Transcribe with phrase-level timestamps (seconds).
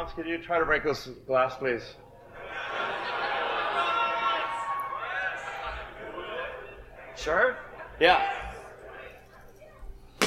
[0.00, 1.82] Franz, could you try to break this glass, please?
[7.16, 7.56] Sure?
[8.00, 8.20] Yeah.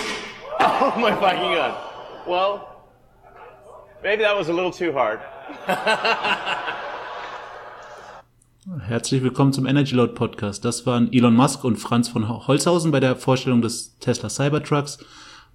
[0.86, 1.78] Oh my fucking god.
[2.28, 2.84] Well,
[4.04, 5.22] maybe that was a little too hard.
[8.88, 10.66] Herzlich willkommen zum Energy Load Podcast.
[10.66, 15.00] Das waren Elon Musk und Franz von Holzhausen bei der Vorstellung des Tesla Cybertrucks.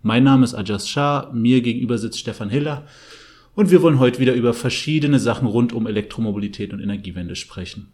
[0.03, 2.87] Mein Name ist Ajas Shah, mir gegenüber sitzt Stefan Hiller
[3.59, 7.89] und wir wollen heute wieder über verschiedene Sachen rund um Elektromobilität und Energiewende sprechen.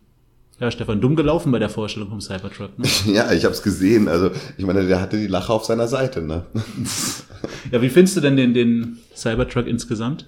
[0.61, 2.79] Ja, Stefan, dumm gelaufen bei der Vorstellung vom Cybertruck.
[2.79, 2.85] Ne?
[3.15, 4.07] Ja, ich habe es gesehen.
[4.07, 6.21] Also ich meine, der hatte die Lache auf seiner Seite.
[6.21, 6.45] Ne?
[7.73, 10.27] ja, wie findest du denn den, den Cybertruck insgesamt?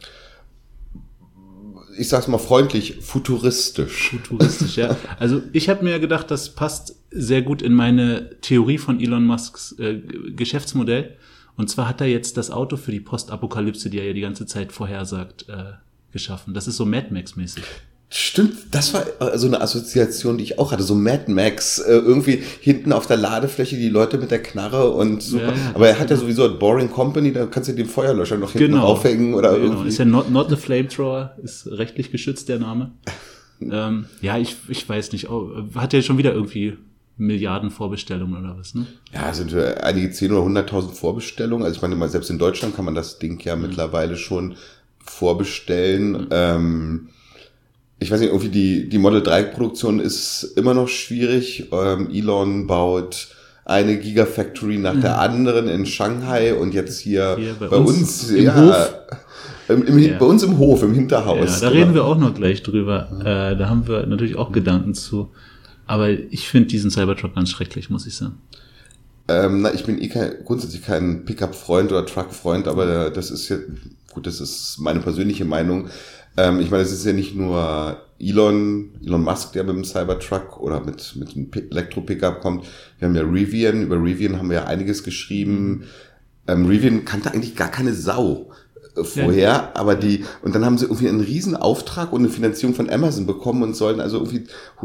[1.98, 4.10] ich sag's mal freundlich, futuristisch.
[4.10, 4.96] Futuristisch, ja.
[5.18, 9.73] Also ich habe mir gedacht, das passt sehr gut in meine Theorie von Elon Musks
[9.78, 10.00] äh,
[10.34, 11.16] Geschäftsmodell.
[11.56, 14.46] Und zwar hat er jetzt das Auto für die Postapokalypse, die er ja die ganze
[14.46, 15.73] Zeit vorhersagt, äh,
[16.12, 16.55] geschaffen.
[16.55, 17.65] Das ist so Mad Max-mäßig.
[18.09, 20.85] Stimmt, das war äh, so eine Assoziation, die ich auch hatte.
[20.85, 25.23] So Mad Max, äh, irgendwie hinten auf der Ladefläche die Leute mit der Knarre und
[25.23, 25.46] super.
[25.46, 28.52] Ja, ja, Aber er hat ja sowieso Boring Company, da kannst du den Feuerlöscher noch
[28.52, 28.85] hinten genau.
[28.85, 29.65] aufhängen oder genau.
[29.65, 29.88] irgendwie.
[29.88, 32.93] Ist ja not, not the Flamethrower, ist rechtlich geschützt der Name.
[33.60, 35.29] ähm, ja, ich, ich weiß nicht.
[35.29, 36.79] Oh, hat ja schon wieder irgendwie
[37.18, 38.86] Milliarden Vorbestellungen oder was, ne?
[39.12, 41.64] Ja, sind einige zehn oder hunderttausend Vorbestellungen.
[41.64, 43.62] Also ich meine, mal selbst in Deutschland kann man das Ding ja mhm.
[43.62, 44.56] mittlerweile schon
[44.98, 46.12] vorbestellen.
[46.12, 46.26] Mhm.
[46.30, 47.08] Ähm,
[47.98, 51.68] ich weiß nicht, irgendwie die, die Model 3 Produktion ist immer noch schwierig.
[51.73, 53.28] Ähm, Elon baut
[53.64, 55.01] eine Gigafactory nach mhm.
[55.01, 58.95] der anderen in Shanghai und jetzt hier, hier bei, bei, uns, uns ja, Hof.
[59.68, 60.18] Im, im, ja.
[60.18, 61.60] bei uns im Hof, im Hinterhaus.
[61.60, 63.08] Ja, da reden wir auch noch gleich drüber.
[63.20, 65.30] Äh, da haben wir natürlich auch Gedanken zu.
[65.87, 68.38] Aber ich finde diesen Cybertruck ganz schrecklich, muss ich sagen.
[69.28, 73.56] Ähm, na, ich bin eh kein, grundsätzlich kein Pickup-Freund oder Truck-Freund, aber das ist ja,
[74.12, 75.88] gut, das ist meine persönliche Meinung.
[76.37, 80.60] Ähm, ich meine, es ist ja nicht nur Elon, Elon Musk, der mit dem Cybertruck
[80.60, 82.66] oder mit, mit einem Elektro-Pickup kommt.
[82.98, 85.84] Wir haben ja Rivian, über Rivian haben wir ja einiges geschrieben.
[86.47, 88.53] Ähm, Rivian kannte eigentlich gar keine Sau
[89.04, 89.70] vorher, ja.
[89.74, 93.26] aber die, und dann haben sie irgendwie einen riesen Auftrag und eine Finanzierung von Amazon
[93.26, 94.44] bekommen und sollen also irgendwie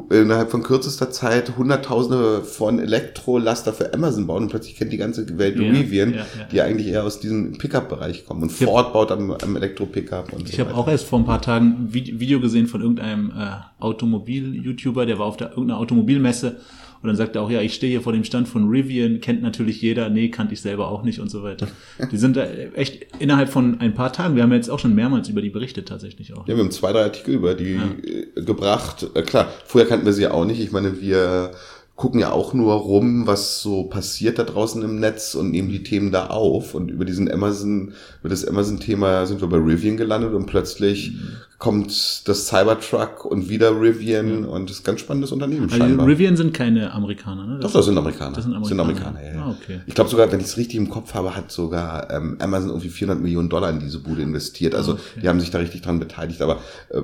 [0.09, 4.43] innerhalb von kürzester Zeit Hunderttausende von Elektrolaster für Amazon bauen.
[4.43, 8.25] Und plötzlich kennt die ganze Welt ja, Rivian, ja, die eigentlich eher aus diesem Pickup-Bereich
[8.25, 8.43] kommen.
[8.43, 11.41] Und Ford baut am, am Elektro-Pickup und Ich so habe auch erst vor ein paar
[11.41, 16.57] Tagen ein Video gesehen von irgendeinem äh, Automobil-YouTuber, der war auf der irgendeiner Automobilmesse
[17.01, 19.41] und dann sagt er auch, ja, ich stehe hier vor dem Stand von Rivian, kennt
[19.41, 21.67] natürlich jeder, nee, kannte ich selber auch nicht und so weiter.
[22.11, 22.45] Die sind da
[22.75, 25.87] echt innerhalb von ein paar Tagen, wir haben jetzt auch schon mehrmals über die berichtet
[25.87, 26.47] tatsächlich auch.
[26.47, 28.41] Ja, wir haben zwei, drei Artikel über die ja.
[28.43, 29.07] gebracht.
[29.15, 30.59] Äh, klar, vorher kannten wir sie ja auch nicht.
[30.59, 31.51] Ich meine, wir
[31.95, 35.83] gucken ja auch nur rum, was so passiert da draußen im Netz und nehmen die
[35.83, 36.73] Themen da auf.
[36.73, 41.37] Und über diesen Amazon, über das Amazon-Thema sind wir bei Rivian gelandet und plötzlich mhm.
[41.61, 44.49] Kommt das Cybertruck und wieder Rivian ja.
[44.49, 46.07] und das ist ein ganz spannendes Unternehmen also scheinbar.
[46.07, 47.59] Rivian sind keine Amerikaner, ne?
[47.59, 48.35] Das Doch, das sind Amerikaner.
[48.35, 48.95] Das sind Amerikaner.
[48.95, 49.45] Sind Amerikaner ja, ja.
[49.45, 49.81] Ah, okay.
[49.85, 52.89] Ich glaube sogar, wenn ich es richtig im Kopf habe, hat sogar ähm, Amazon irgendwie
[52.89, 54.73] 400 Millionen Dollar in diese Bude investiert.
[54.73, 55.21] Also okay.
[55.21, 57.01] die haben sich da richtig dran beteiligt, aber äh,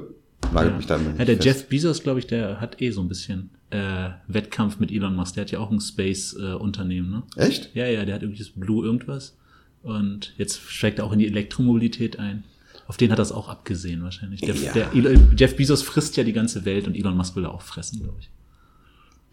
[0.51, 0.77] nagelt ja.
[0.77, 1.45] mich dann Ja, der fest.
[1.45, 5.35] Jeff Bezos, glaube ich, der hat eh so ein bisschen äh, Wettkampf mit Elon Musk.
[5.35, 7.23] Der hat ja auch ein Space-Unternehmen, ne?
[7.35, 7.75] Echt?
[7.75, 9.37] Ja, ja, der hat irgendwie das Blue irgendwas.
[9.83, 12.43] Und jetzt steigt er auch in die Elektromobilität ein.
[12.87, 14.41] Auf den hat es auch abgesehen wahrscheinlich.
[14.41, 14.71] Der, ja.
[14.71, 14.89] der
[15.35, 18.17] Jeff Bezos frisst ja die ganze Welt und Elon Musk will da auch fressen, glaube
[18.19, 18.29] ich.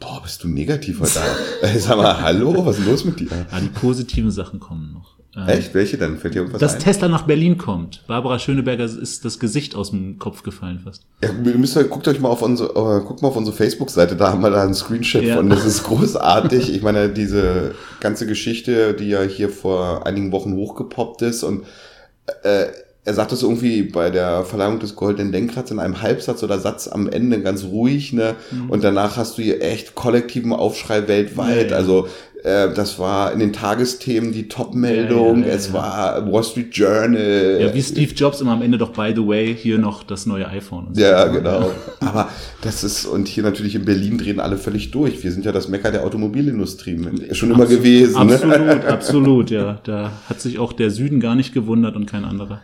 [0.01, 1.13] Boah, bist du negativ heute
[1.79, 3.29] Sag mal, hallo, was ist los mit dir?
[3.31, 5.15] Ja, die positiven Sachen kommen noch.
[5.37, 5.75] Ähm, Echt?
[5.75, 6.19] Welche denn?
[6.19, 6.81] Fällt dir irgendwas Dass ein?
[6.81, 8.05] Tesla nach Berlin kommt.
[8.07, 11.05] Barbara Schöneberger ist das Gesicht aus dem Kopf gefallen fast.
[11.23, 14.31] Ja, müsst ihr, guckt euch mal auf unsere, uh, guckt mal auf unsere Facebook-Seite, da
[14.31, 15.37] haben wir da einen Screenshot ja.
[15.37, 15.49] von.
[15.49, 16.75] Das ist großartig.
[16.75, 21.65] ich meine, diese ganze Geschichte, die ja hier vor einigen Wochen hochgepoppt ist und
[22.43, 22.67] äh,
[23.07, 26.89] er sagt es irgendwie bei der Verleihung des Goldenen Denkrads in einem Halbsatz oder Satz
[26.89, 28.35] am Ende ganz ruhig, ne?
[28.51, 28.71] Mhm.
[28.71, 31.67] Und danach hast du hier echt kollektiven Aufschrei weltweit.
[31.67, 31.77] Ja, ja.
[31.77, 32.09] Also
[32.45, 37.59] äh, das war in den Tagesthemen die Top-Meldung, ja, es war Wall Street Journal.
[37.61, 40.47] Ja, wie Steve Jobs immer am Ende doch, by the way, hier noch das neue
[40.49, 40.89] iPhone.
[40.95, 41.01] So.
[41.03, 41.73] Ja, genau.
[42.01, 42.31] Aber
[42.63, 45.23] das ist, und hier natürlich in Berlin drehen alle völlig durch.
[45.25, 46.99] Wir sind ja das Mecker der Automobilindustrie.
[47.33, 48.17] Schon immer absolut, gewesen.
[48.17, 48.85] Absolut, ne?
[48.89, 49.79] absolut, ja.
[49.85, 52.63] Da hat sich auch der Süden gar nicht gewundert und kein anderer.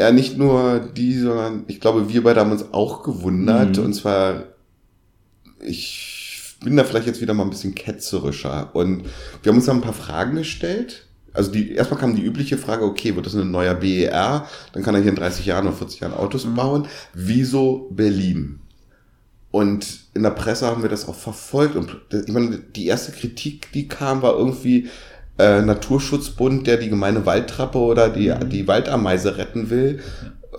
[0.00, 3.76] Ja, nicht nur die, sondern ich glaube, wir beide haben uns auch gewundert.
[3.76, 3.84] Mhm.
[3.84, 4.44] Und zwar,
[5.60, 8.74] ich bin da vielleicht jetzt wieder mal ein bisschen ketzerischer.
[8.74, 9.04] Und
[9.42, 11.06] wir haben uns da ein paar Fragen gestellt.
[11.34, 14.48] Also die, erstmal kam die übliche Frage, okay, wird das ein neuer BER?
[14.72, 16.54] Dann kann er hier in 30 Jahren oder 40 Jahren Autos mhm.
[16.54, 16.88] bauen.
[17.12, 18.60] Wieso Berlin?
[19.50, 21.76] Und in der Presse haben wir das auch verfolgt.
[21.76, 24.88] Und ich meine, die erste Kritik, die kam, war irgendwie,
[25.40, 28.50] äh, Naturschutzbund, der die gemeine Waldtrappe oder die, mhm.
[28.50, 30.00] die Waldameise retten will.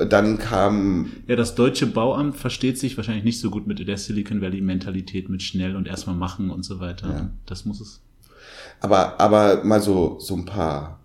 [0.09, 4.41] dann kam Ja, das deutsche Bauamt versteht sich wahrscheinlich nicht so gut mit der Silicon
[4.41, 7.07] Valley Mentalität, mit schnell und erstmal machen und so weiter.
[7.07, 7.29] Ja.
[7.45, 8.01] Das muss es.
[8.79, 10.99] Aber, aber mal so, so ein paar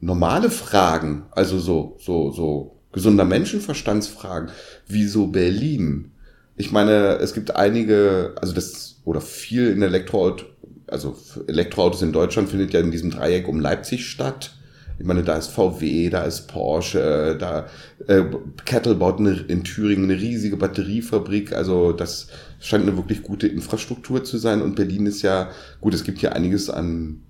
[0.00, 4.50] normale Fragen, also so, so, so gesunder Menschenverstandsfragen.
[4.86, 6.12] Wieso Berlin?
[6.56, 10.44] Ich meine, es gibt einige, also das, oder viel in Elektroauto,
[10.88, 14.54] also Elektroautos in Deutschland findet ja in diesem Dreieck um Leipzig statt.
[14.98, 17.66] Ich meine, da ist VW, da ist Porsche, da
[18.08, 18.24] äh,
[18.64, 21.52] Kettle baut eine, in Thüringen eine riesige Batteriefabrik.
[21.52, 24.60] Also das scheint eine wirklich gute Infrastruktur zu sein.
[24.60, 25.50] Und Berlin ist ja,
[25.80, 27.22] gut, es gibt hier einiges an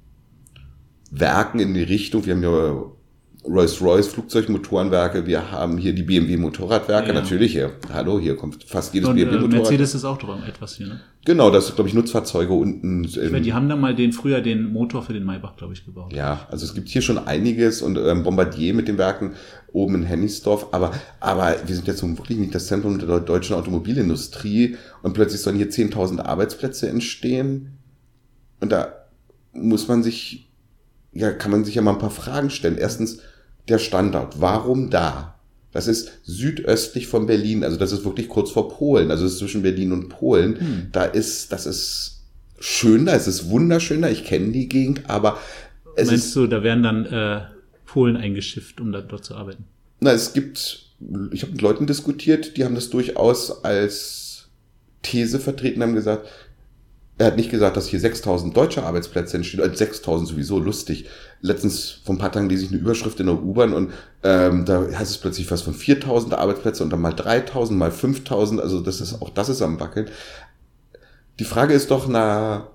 [1.11, 2.25] Werken in die Richtung.
[2.25, 2.91] Wir haben ja
[3.45, 7.15] Rolls-Royce Flugzeugmotorenwerke, wir haben hier die BMW Motorradwerke, Ja.
[7.15, 9.63] natürlich, ja, hallo, hier kommt fast jedes Und äh, BMW Motorrad.
[9.63, 11.01] Mercedes ist auch doch etwas hier, ne?
[11.25, 13.05] Genau, das sind, glaube ich, Nutzfahrzeuge unten.
[13.05, 15.85] Ich meine, die haben da mal den, früher den Motor für den Maybach, glaube ich,
[15.85, 16.13] gebaut.
[16.13, 19.33] Ja, also es gibt hier schon einiges und ähm, Bombardier mit den Werken
[19.73, 23.57] oben in Hennigsdorf, aber, aber wir sind jetzt nun wirklich nicht das Zentrum der deutschen
[23.57, 27.79] Automobilindustrie und plötzlich sollen hier 10.000 Arbeitsplätze entstehen
[28.61, 28.93] und da
[29.53, 30.48] muss man sich,
[31.19, 32.79] ja, kann man sich ja mal ein paar Fragen stellen.
[32.79, 33.19] Erstens,
[33.69, 35.35] der Standort, warum da?
[35.73, 39.39] Das ist südöstlich von Berlin, also das ist wirklich kurz vor Polen, also es ist
[39.39, 40.89] zwischen Berlin und Polen.
[40.93, 42.23] Da ist, das ist
[42.59, 45.39] schön da, es ist wunderschön da, ich kenne die Gegend, aber
[45.95, 47.41] es Meinst ist, du, da werden dann äh,
[47.85, 49.65] Polen eingeschifft, um da, dort zu arbeiten?
[50.01, 50.87] na, es gibt,
[51.33, 54.49] ich habe mit Leuten diskutiert, die haben das durchaus als
[55.03, 56.29] These vertreten, haben gesagt,
[57.19, 61.07] er hat nicht gesagt, dass hier 6000 deutsche Arbeitsplätze entstehen, als 6000 sowieso lustig.
[61.41, 63.93] Letztens vor ein paar Tagen lese ich eine Überschrift in der U-Bahn und
[64.23, 68.61] ähm, da heißt es plötzlich was von 4000 Arbeitsplätze und dann mal 3000, mal 5000,
[68.61, 70.09] also das ist, auch das ist am Wackeln.
[71.41, 72.69] Die Frage ist doch, na,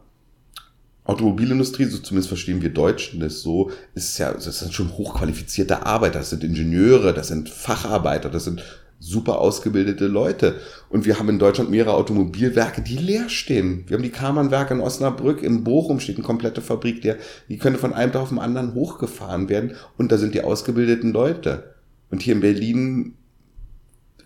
[1.06, 6.20] Automobilindustrie, so zumindest verstehen wir Deutschen das so, ist ja, das sind schon hochqualifizierte Arbeiter,
[6.20, 8.64] das sind Ingenieure, das sind Facharbeiter, das sind
[9.04, 10.56] super ausgebildete Leute.
[10.90, 13.84] Und wir haben in Deutschland mehrere Automobilwerke, die leer stehen.
[13.88, 17.18] Wir haben die Kammernwerke in Osnabrück, in Bochum steht eine komplette Fabrik, der,
[17.50, 21.12] die könnte von einem Tag auf den anderen hochgefahren werden und da sind die ausgebildeten
[21.12, 21.76] Leute.
[22.12, 23.16] Und hier in Berlin,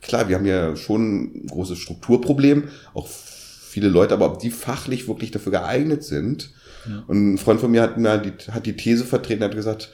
[0.02, 5.08] klar, wir haben ja schon ein großes Strukturproblem, auch viele Leute, aber ob die fachlich
[5.08, 6.52] wirklich dafür geeignet sind.
[6.88, 7.04] Ja.
[7.08, 9.90] Und ein Freund von mir hat, mir die, hat die These vertreten, hat gesagt,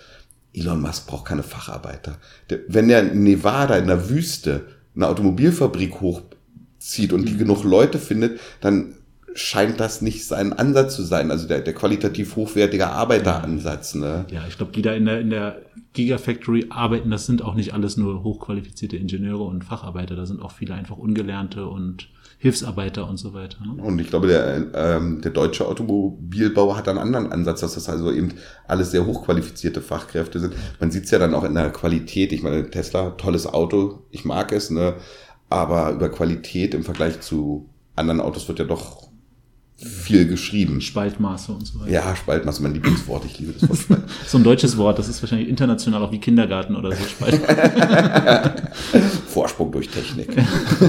[0.54, 2.18] Elon Musk braucht keine Facharbeiter.
[2.50, 7.98] Der, wenn der in Nevada in der Wüste eine Automobilfabrik hochzieht und die genug Leute
[7.98, 8.96] findet, dann
[9.36, 13.96] scheint das nicht sein Ansatz zu sein, also der, der qualitativ hochwertige Arbeiteransatz.
[13.96, 14.26] Ne?
[14.32, 15.62] Ja, ich glaube, die da in der, in der
[15.94, 20.52] Gigafactory arbeiten, das sind auch nicht alles nur hochqualifizierte Ingenieure und Facharbeiter, da sind auch
[20.52, 22.10] viele einfach Ungelernte und
[22.44, 23.58] Hilfsarbeiter und so weiter.
[23.66, 23.82] Ne?
[23.82, 28.12] Und ich glaube, der, ähm, der deutsche Automobilbauer hat einen anderen Ansatz, dass das also
[28.12, 28.34] eben
[28.68, 30.54] alles sehr hochqualifizierte Fachkräfte sind.
[30.78, 32.34] Man sieht es ja dann auch in der Qualität.
[32.34, 34.96] Ich meine, Tesla, tolles Auto, ich mag es, ne?
[35.50, 39.08] aber über Qualität im Vergleich zu anderen Autos wird ja doch
[39.86, 40.82] viel geschrieben.
[40.82, 41.92] Spaltmaße und so weiter.
[41.92, 43.26] Ja, Spaltmasse, mein Lieblingswort.
[43.26, 44.04] Ich liebe das Wort Spalt.
[44.28, 47.04] So ein deutsches Wort, das ist wahrscheinlich international auch wie Kindergarten oder so.
[49.28, 50.30] Vorsprung durch Technik.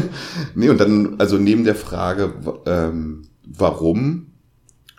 [0.55, 2.35] nee, und dann, also neben der Frage,
[2.67, 4.26] ähm, warum,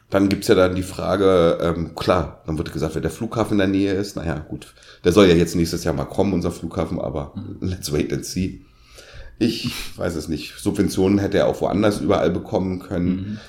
[0.09, 3.57] dann gibt's ja dann die Frage, ähm, klar, dann wird gesagt, wenn der Flughafen in
[3.59, 6.99] der Nähe ist, naja, gut, der soll ja jetzt nächstes Jahr mal kommen, unser Flughafen,
[6.99, 8.61] aber let's wait and see.
[9.37, 10.53] Ich weiß es nicht.
[10.57, 13.39] Subventionen hätte er auch woanders überall bekommen können.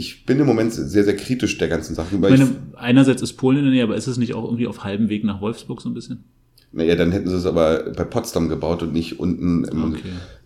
[0.00, 2.14] Ich bin im Moment sehr, sehr kritisch der ganzen Sache.
[2.14, 4.82] Ich meine, einerseits ist Polen in der Nähe, aber ist es nicht auch irgendwie auf
[4.82, 6.24] halbem Weg nach Wolfsburg so ein bisschen?
[6.72, 10.02] naja, dann hätten sie es aber bei Potsdam gebaut und nicht unten im, Okay.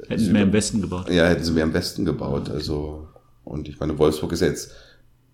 [0.08, 1.10] Hätten sie mehr im Westen gebaut.
[1.10, 2.50] Ja, hätten sie mehr im Westen gebaut.
[2.50, 3.08] Also,
[3.44, 4.72] und ich meine, Wolfsburg ist ja jetzt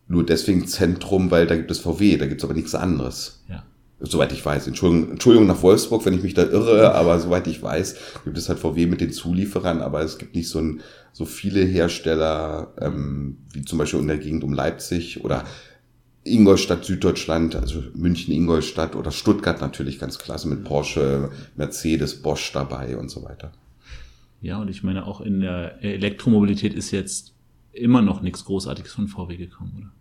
[0.08, 3.44] nur deswegen Zentrum, weil da gibt es VW, da gibt es aber nichts anderes.
[3.48, 3.62] Ja.
[4.02, 4.66] Soweit ich weiß.
[4.66, 8.48] Entschuldigung, Entschuldigung nach Wolfsburg, wenn ich mich da irre, aber soweit ich weiß, gibt es
[8.48, 10.80] halt VW mit den Zulieferern, aber es gibt nicht so, ein,
[11.12, 15.44] so viele Hersteller, ähm, wie zum Beispiel in der Gegend um Leipzig oder
[16.24, 22.96] Ingolstadt, Süddeutschland, also München, Ingolstadt oder Stuttgart natürlich ganz klasse mit Porsche, Mercedes, Bosch dabei
[22.96, 23.52] und so weiter.
[24.40, 27.34] Ja, und ich meine, auch in der Elektromobilität ist jetzt
[27.72, 29.92] immer noch nichts Großartiges von VW gekommen, oder?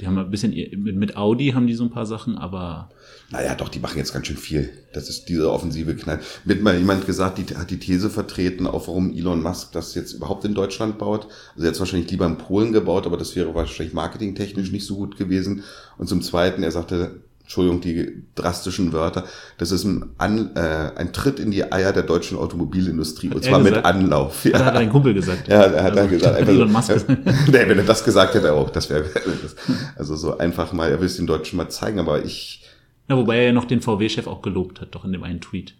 [0.00, 2.88] Die haben ein bisschen, mit Audi haben die so ein paar Sachen, aber
[3.30, 4.70] Naja, doch, die machen jetzt ganz schön viel.
[4.94, 6.20] Das ist diese offensive Knall.
[6.44, 10.14] Mit mal jemand gesagt, die hat die These vertreten, auch warum Elon Musk das jetzt
[10.14, 11.28] überhaupt in Deutschland baut.
[11.54, 15.18] Also hat wahrscheinlich lieber in Polen gebaut, aber das wäre wahrscheinlich marketingtechnisch nicht so gut
[15.18, 15.64] gewesen.
[15.98, 19.24] Und zum Zweiten, er sagte, Entschuldigung, die drastischen Wörter,
[19.58, 23.26] das ist ein, An, äh, ein Tritt in die Eier der deutschen Automobilindustrie.
[23.26, 23.86] Und er zwar mit gesagt?
[23.86, 24.46] Anlauf.
[24.52, 25.48] da hat dein Kumpel gesagt.
[25.48, 27.26] Ja, er hat dann Also, gesagt, hat einfach Elon so, Musk gesagt.
[27.48, 29.04] nee, wenn er das gesagt hätte, auch, das wäre,
[29.96, 32.62] also so einfach mal, er will es den Deutschen mal zeigen, aber ich,
[33.08, 35.74] Ja, wobei er ja noch den VW-Chef auch gelobt hat, doch in dem einen Tweet.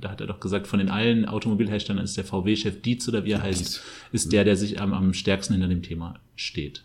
[0.00, 3.32] Da hat er doch gesagt, von den allen Automobilherstellern ist der VW-Chef Dietz oder wie
[3.32, 3.80] er heißt, Dietz.
[4.12, 6.82] ist der, der sich am, am stärksten hinter dem Thema steht.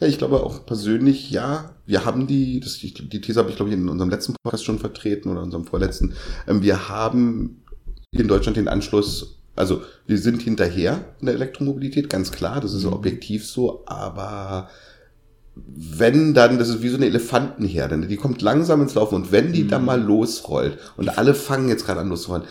[0.00, 3.70] Ja, ich glaube auch persönlich, ja, wir haben die, das, die These habe ich, glaube
[3.70, 6.14] ich, in unserem letzten Podcast schon vertreten oder unserem vorletzten.
[6.46, 7.62] Ähm, wir haben
[8.10, 12.84] in Deutschland den Anschluss, also wir sind hinterher in der Elektromobilität, ganz klar, das ist
[12.84, 12.92] Mhm.
[12.92, 14.68] objektiv so, aber
[15.54, 18.06] wenn dann, das ist wie so eine Elefantenherde, ne?
[18.06, 19.68] die kommt langsam ins Laufen und wenn die Mhm.
[19.68, 22.44] dann mal losrollt und alle fangen jetzt gerade an losrollen,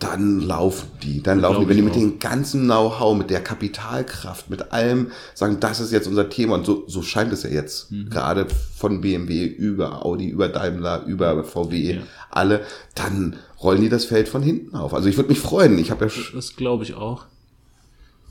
[0.00, 4.50] dann laufen die, dann laufen die, wenn die mit dem ganzen Know-how, mit der Kapitalkraft,
[4.50, 7.92] mit allem sagen, das ist jetzt unser Thema und so, so scheint es ja jetzt.
[7.92, 8.10] Mhm.
[8.10, 12.00] Gerade von BMW über Audi, über Daimler, über VW, Ja.
[12.30, 12.62] alle,
[12.94, 14.94] dann rollen die das Feld von hinten auf.
[14.94, 15.78] Also ich würde mich freuen.
[15.78, 17.26] Ich habe ja sch- Das glaube ich auch.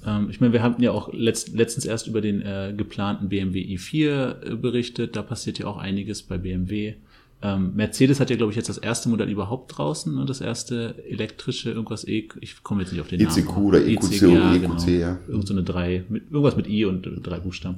[0.06, 3.62] Ähm, ich meine, wir haben ja auch letzt, letztens erst über den äh, geplanten BMW
[3.76, 5.16] i4 äh, berichtet.
[5.16, 6.96] Da passiert ja auch einiges bei BMW.
[7.42, 10.96] Ähm, Mercedes hat ja, glaube ich, jetzt das erste Modell überhaupt draußen und das erste
[11.10, 13.38] elektrische, irgendwas E, ich komme jetzt nicht auf den Namen.
[13.38, 15.20] ECQ oder EQC oder EQC, ja.
[15.28, 17.78] Irgend so eine drei, mit, irgendwas mit I und drei Buchstaben.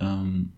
[0.00, 0.50] Ähm,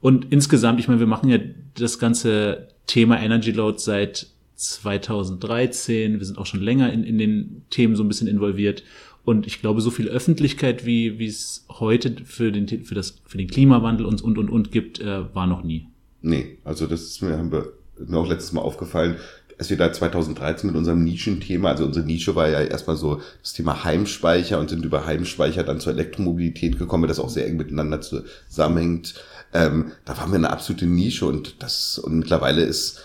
[0.00, 1.38] und insgesamt, ich meine, wir machen ja
[1.74, 4.26] das ganze Thema Energy Load seit
[4.56, 6.18] 2013.
[6.18, 8.82] Wir sind auch schon länger in, in den Themen so ein bisschen involviert.
[9.24, 13.38] Und ich glaube, so viel Öffentlichkeit, wie, wie es heute für den, für das, für
[13.38, 15.88] den Klimawandel und, und, und, und gibt, äh, war noch nie.
[16.26, 17.72] Nee, also das ist mir, haben wir,
[18.04, 19.16] mir auch letztes Mal aufgefallen,
[19.58, 23.52] als wir da 2013 mit unserem Nischenthema, also unsere Nische war ja erstmal so das
[23.52, 28.00] Thema Heimspeicher und sind über Heimspeicher dann zur Elektromobilität gekommen, das auch sehr eng miteinander
[28.00, 29.14] zusammenhängt.
[29.54, 33.00] Ähm, da waren wir eine absolute Nische und das, und mittlerweile ist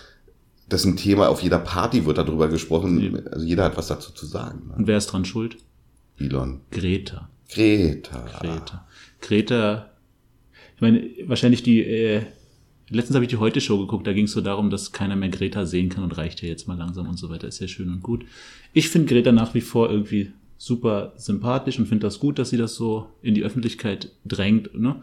[0.68, 4.26] das ein Thema, auf jeder Party wird darüber gesprochen, also jeder hat was dazu zu
[4.26, 4.66] sagen.
[4.66, 4.74] Ne?
[4.78, 5.58] Und wer ist dran schuld?
[6.18, 6.60] Elon.
[6.72, 7.30] Greta.
[7.48, 8.24] Greta.
[8.40, 8.88] Greta.
[9.20, 9.90] Greta,
[10.74, 12.22] ich meine, wahrscheinlich die, äh,
[12.92, 15.66] letztens habe ich die Heute-Show geguckt, da ging es so darum, dass keiner mehr Greta
[15.66, 18.02] sehen kann und reicht ja jetzt mal langsam und so weiter, ist ja schön und
[18.02, 18.24] gut.
[18.72, 22.56] Ich finde Greta nach wie vor irgendwie super sympathisch und finde das gut, dass sie
[22.56, 24.78] das so in die Öffentlichkeit drängt.
[24.78, 24.96] Ne?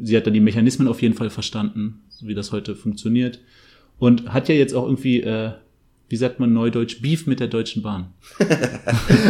[0.00, 3.40] Sie hat da die Mechanismen auf jeden Fall verstanden, wie das heute funktioniert.
[3.98, 5.52] Und hat ja jetzt auch irgendwie, äh,
[6.08, 8.08] wie sagt man neudeutsch, Beef mit der Deutschen Bahn.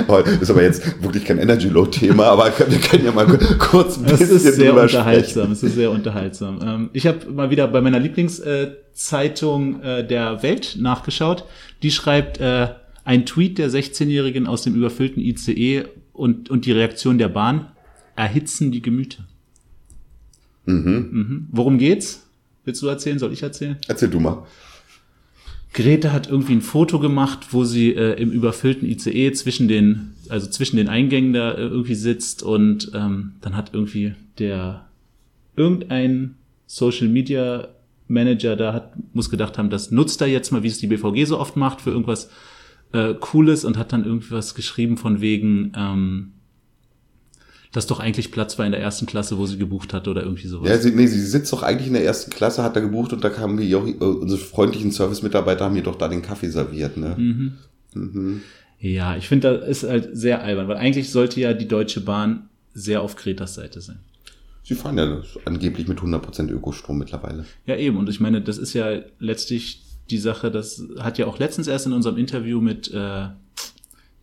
[0.07, 3.27] Das ist aber jetzt wirklich kein Energy Load Thema, aber wir können ja mal
[3.59, 5.53] kurz ein Es bisschen ist sehr unterhaltsam.
[5.53, 6.91] Es ist sehr unterhaltsam.
[6.93, 11.45] Ich habe mal wieder bei meiner Lieblingszeitung äh, der Welt nachgeschaut.
[11.83, 12.69] Die schreibt äh,
[13.05, 17.69] ein Tweet der 16-Jährigen aus dem überfüllten ICE und, und die Reaktion der Bahn
[18.17, 19.25] erhitzen die Gemüter.
[20.67, 21.49] Mhm.
[21.51, 22.27] Worum geht's?
[22.65, 23.19] Willst du erzählen?
[23.19, 23.77] Soll ich erzählen?
[23.89, 24.47] Erzähl du mal.
[25.75, 30.49] Greta hat irgendwie ein Foto gemacht, wo sie äh, im überfüllten ICE zwischen den, also
[30.49, 34.87] zwischen den Eingängen da äh, irgendwie sitzt und ähm, dann hat irgendwie der
[35.57, 37.69] irgendein Social Media
[38.07, 41.25] Manager da hat, muss gedacht haben, das nutzt er jetzt mal, wie es die BVG
[41.25, 42.31] so oft macht, für irgendwas
[42.93, 46.34] äh, Cooles und hat dann irgendwas geschrieben von wegen, ähm,
[47.75, 50.47] dass doch eigentlich Platz war in der ersten Klasse, wo sie gebucht hatte oder irgendwie
[50.47, 50.71] sowas.
[50.71, 53.25] Ja, sie, nee, sie sitzt doch eigentlich in der ersten Klasse, hat da gebucht und
[53.25, 56.97] da kamen wir auch, äh, unsere freundlichen Service-Mitarbeiter haben ihr doch da den Kaffee serviert,
[56.97, 57.17] ne?
[57.19, 58.43] Mhm.
[58.79, 62.49] Ja, ich finde, das ist halt sehr albern, weil eigentlich sollte ja die Deutsche Bahn
[62.75, 63.99] sehr auf Kretas Seite sein.
[64.63, 67.45] Sie fahren ja angeblich mit 100% Ökostrom mittlerweile.
[67.67, 67.97] Ja, eben.
[67.97, 71.87] Und ich meine, das ist ja letztlich die Sache, das hat ja auch letztens erst
[71.87, 73.27] in unserem Interview mit äh,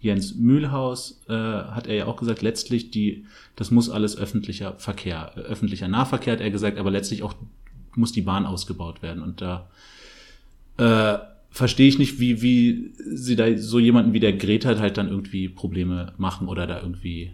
[0.01, 5.31] Jens Mühlhaus, äh, hat er ja auch gesagt, letztlich die, das muss alles öffentlicher Verkehr,
[5.35, 7.35] äh, öffentlicher Nahverkehr, hat er gesagt, aber letztlich auch
[7.95, 9.21] muss die Bahn ausgebaut werden.
[9.21, 9.69] Und da
[10.77, 11.19] äh,
[11.51, 15.49] verstehe ich nicht, wie, wie sie da so jemanden wie der Greta halt dann irgendwie
[15.49, 17.31] Probleme machen oder da irgendwie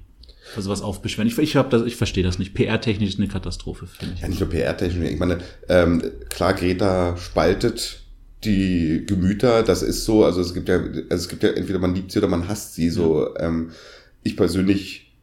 [0.55, 1.27] also was aufbeschweren.
[1.27, 2.53] Ich, ich, hab das, ich verstehe das nicht.
[2.53, 4.21] PR-technisch ist eine Katastrophe, finde ich.
[4.21, 5.11] Ja, nicht nur PR-technisch.
[5.11, 8.01] Ich meine, ähm, klar, Greta spaltet
[8.47, 11.93] die Gemüter, das ist so, also es gibt ja, also es gibt ja entweder man
[11.93, 13.71] liebt sie oder man hasst sie, so, ähm,
[14.23, 15.15] ich persönlich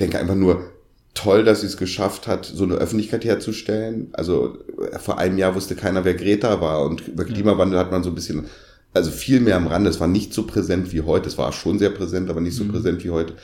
[0.00, 0.72] denke einfach nur,
[1.14, 4.08] toll, dass sie es geschafft hat, so eine Öffentlichkeit herzustellen.
[4.12, 4.58] Also
[4.92, 8.10] äh, vor einem Jahr wusste keiner, wer Greta war und über Klimawandel hat man so
[8.10, 8.46] ein bisschen,
[8.92, 9.90] also viel mehr am Rande.
[9.90, 11.28] Es war nicht so präsent wie heute.
[11.28, 13.34] Es war schon sehr präsent, aber nicht so präsent wie heute.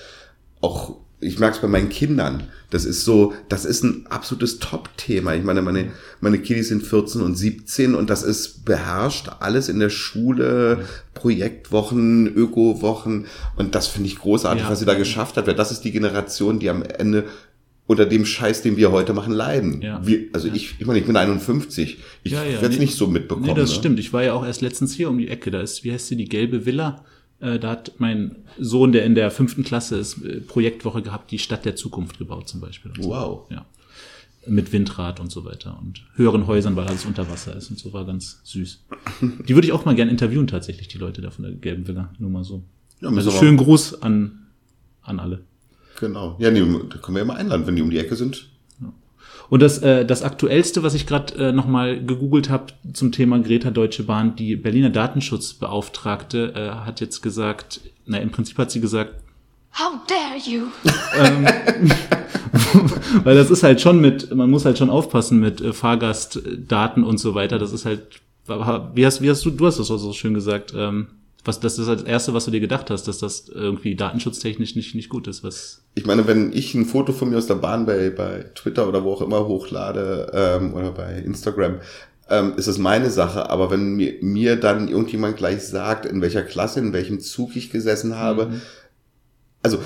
[0.60, 2.44] Auch ich merke es bei meinen Kindern.
[2.70, 5.34] Das ist so, das ist ein absolutes Top-Thema.
[5.34, 9.80] Ich meine, meine, meine Kiddies sind 14 und 17 und das ist beherrscht alles in
[9.80, 10.84] der Schule,
[11.14, 14.70] Projektwochen, Ökowochen und das finde ich großartig, Ja.
[14.70, 17.24] was sie da geschafft hat, weil das ist die Generation, die am Ende
[17.86, 19.82] unter dem Scheiß, den wir heute machen, leiden.
[19.82, 20.00] Ja.
[20.06, 21.98] Wir, also ich, ich meine, ich bin 51.
[22.22, 22.84] Ich Ja, ja, werde es nee.
[22.84, 23.46] nicht so mitbekommen.
[23.46, 23.76] Nee, das ne?
[23.76, 23.98] stimmt.
[23.98, 25.50] Ich war ja auch erst letztens hier um die Ecke.
[25.50, 27.04] Da ist, wie heißt sie, die gelbe Villa.
[27.40, 31.38] Äh, da hat mein Sohn, der in der fünften Klasse ist, äh, Projektwoche gehabt, die
[31.38, 32.92] Stadt der Zukunft gebaut zum Beispiel.
[33.00, 33.10] so.
[33.10, 33.50] Wow.
[33.50, 33.64] Ja.
[34.46, 37.92] mit Windrad und so weiter und höheren Häusern, weil alles unter Wasser ist und so
[37.92, 38.84] war ganz süß.
[39.48, 42.12] Die würde ich auch mal gern interviewen tatsächlich, die Leute da von der gelben Villa,
[42.18, 42.62] nur mal so.
[43.00, 44.46] Ja, also schönen Gruß an,
[45.02, 45.44] an alle.
[46.00, 46.36] Genau.
[46.38, 48.49] Ja, nee, da können wir ja mal einladen, wenn die um die Ecke sind.
[49.50, 53.72] Und das, äh, das aktuellste, was ich gerade äh, nochmal gegoogelt habe zum Thema Greta
[53.72, 59.16] Deutsche Bahn, die Berliner Datenschutzbeauftragte äh, hat jetzt gesagt, na im Prinzip hat sie gesagt,
[59.72, 60.66] How dare you?
[63.24, 67.18] weil das ist halt schon mit, man muss halt schon aufpassen mit äh, Fahrgastdaten und
[67.18, 67.58] so weiter.
[67.58, 70.72] Das ist halt, wie hast, wie hast du, du hast das auch so schön gesagt,
[70.76, 71.08] ähm,
[71.44, 74.94] was, das ist das erste, was du dir gedacht hast, dass das irgendwie datenschutztechnisch nicht,
[74.94, 77.86] nicht gut ist, was, Ich meine, wenn ich ein Foto von mir aus der Bahn
[77.86, 81.80] bei, bei Twitter oder wo auch immer hochlade ähm, oder bei Instagram,
[82.28, 83.50] ähm, ist das meine Sache.
[83.50, 87.70] Aber wenn mir, mir dann irgendjemand gleich sagt, in welcher Klasse, in welchem Zug ich
[87.70, 88.60] gesessen habe,
[89.62, 89.78] also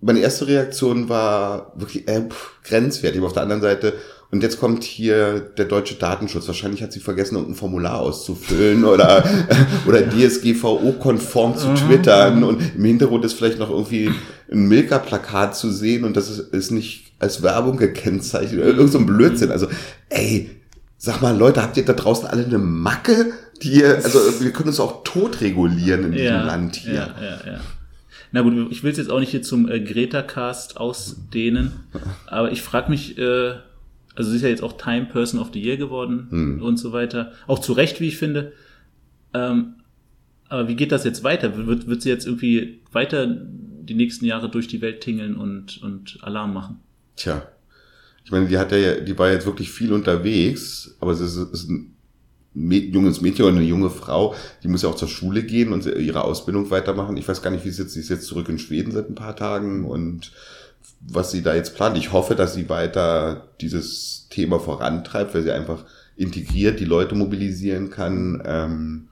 [0.00, 3.18] meine erste Reaktion war wirklich äh, pff, grenzwertig.
[3.18, 3.94] Aber auf der anderen Seite,
[4.34, 6.48] und jetzt kommt hier der deutsche Datenschutz.
[6.48, 9.22] Wahrscheinlich hat sie vergessen, irgendein Formular auszufüllen oder,
[9.86, 12.42] oder DSGVO-konform zu twittern.
[12.42, 14.10] Und im Hintergrund ist vielleicht noch irgendwie
[14.50, 18.58] ein Milka-Plakat zu sehen und das ist, ist nicht als Werbung gekennzeichnet.
[18.58, 19.52] oder Irgend so ein Blödsinn.
[19.52, 19.68] Also,
[20.08, 20.50] ey,
[20.98, 23.34] sag mal, Leute, habt ihr da draußen alle eine Macke?
[23.62, 26.92] Die ihr, also wir können uns auch tot regulieren in diesem Land hier.
[26.92, 27.60] Ja, ja, ja.
[28.32, 31.70] Na gut, ich will es jetzt auch nicht hier zum äh, Greta-Cast ausdehnen,
[32.26, 33.54] aber ich frage mich, äh,
[34.14, 36.62] also sie ist ja jetzt auch Time Person of the Year geworden Hm.
[36.62, 37.32] und so weiter.
[37.46, 38.52] Auch zu Recht, wie ich finde.
[39.32, 39.74] Ähm,
[40.48, 41.66] aber wie geht das jetzt weiter?
[41.66, 46.18] Wird, wird sie jetzt irgendwie weiter die nächsten Jahre durch die Welt tingeln und, und
[46.22, 46.80] Alarm machen?
[47.16, 47.46] Tja.
[48.24, 51.68] Ich meine, die hat ja, die war jetzt wirklich viel unterwegs, aber sie ist, ist
[51.68, 51.90] ein
[52.54, 56.22] junges Mädchen oder eine junge Frau, die muss ja auch zur Schule gehen und ihre
[56.24, 57.16] Ausbildung weitermachen.
[57.16, 59.14] Ich weiß gar nicht, wie es jetzt, sie ist jetzt zurück in Schweden seit ein
[59.16, 60.30] paar Tagen und
[61.06, 61.96] was sie da jetzt plant.
[61.96, 65.84] Ich hoffe, dass sie weiter dieses Thema vorantreibt, weil sie einfach
[66.16, 68.42] integriert die Leute mobilisieren kann.
[68.44, 69.08] Ähm,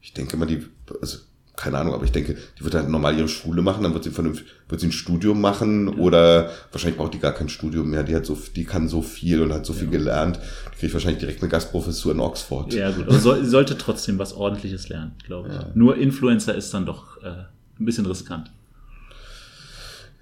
[0.00, 0.64] ich denke mal, die,
[1.00, 1.18] also
[1.56, 4.10] keine Ahnung, aber ich denke, die wird halt normal ihre Schule machen, dann wird sie
[4.10, 8.04] vernünftig, wird sie ein Studium machen oder wahrscheinlich braucht die gar kein Studium mehr.
[8.04, 10.38] Die hat so, die kann so viel und hat so viel gelernt.
[10.74, 12.74] Die kriegt wahrscheinlich direkt eine Gastprofessur in Oxford.
[12.74, 15.74] Ja, gut, aber sie sollte trotzdem was Ordentliches lernen, glaube ich.
[15.74, 17.44] Nur Influencer ist dann doch äh,
[17.80, 18.50] ein bisschen riskant.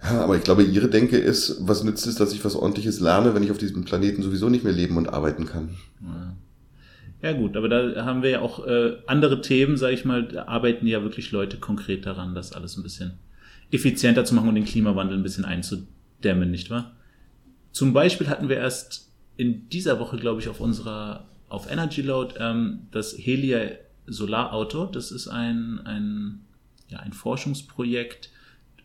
[0.04, 3.34] Ja, aber ich glaube, ihre Denke ist, was nützt es, dass ich was Ordentliches lerne,
[3.34, 5.70] wenn ich auf diesem Planeten sowieso nicht mehr leben und arbeiten kann?
[7.22, 10.44] Ja gut, aber da haben wir ja auch äh, andere Themen, sage ich mal, da
[10.44, 13.14] arbeiten ja wirklich Leute konkret daran, das alles ein bisschen
[13.70, 16.92] effizienter zu machen und den Klimawandel ein bisschen einzudämmen, nicht wahr?
[17.72, 22.34] Zum Beispiel hatten wir erst in dieser Woche, glaube ich, auf unserer, auf Energy Load,
[22.38, 23.70] ähm, das Helia
[24.06, 24.84] Solarauto.
[24.84, 26.40] Das ist ein, ein,
[26.88, 28.30] ja, ein Forschungsprojekt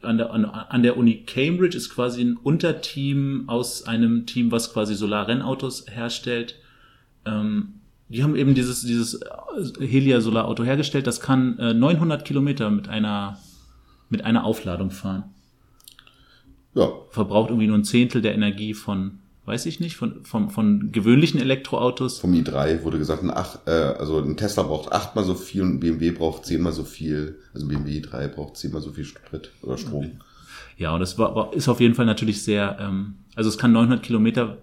[0.02, 4.74] an der, an, an der Uni Cambridge, ist quasi ein Unterteam aus einem Team, was
[4.74, 6.56] quasi Solarrennautos herstellt.
[7.26, 7.74] Ähm,
[8.08, 9.20] die haben eben dieses, dieses
[9.80, 11.06] Helia Solarauto hergestellt.
[11.06, 13.38] Das kann äh, 900 Kilometer mit einer,
[14.10, 15.26] mit einer Aufladung fahren.
[16.74, 20.92] Ja, Verbraucht irgendwie nur ein Zehntel der Energie von, weiß ich nicht, von, von, von
[20.92, 22.20] gewöhnlichen Elektroautos.
[22.20, 25.74] vom i3 wurde gesagt, ein, acht, äh, also ein Tesla braucht achtmal so viel und
[25.74, 27.40] ein BMW braucht zehnmal so viel.
[27.52, 30.12] Also ein BMW i3 braucht zehnmal so viel Sprit oder Strom.
[30.78, 33.72] Ja, und das war, war, ist auf jeden Fall natürlich sehr, ähm, also es kann
[33.72, 34.60] 900 Kilometer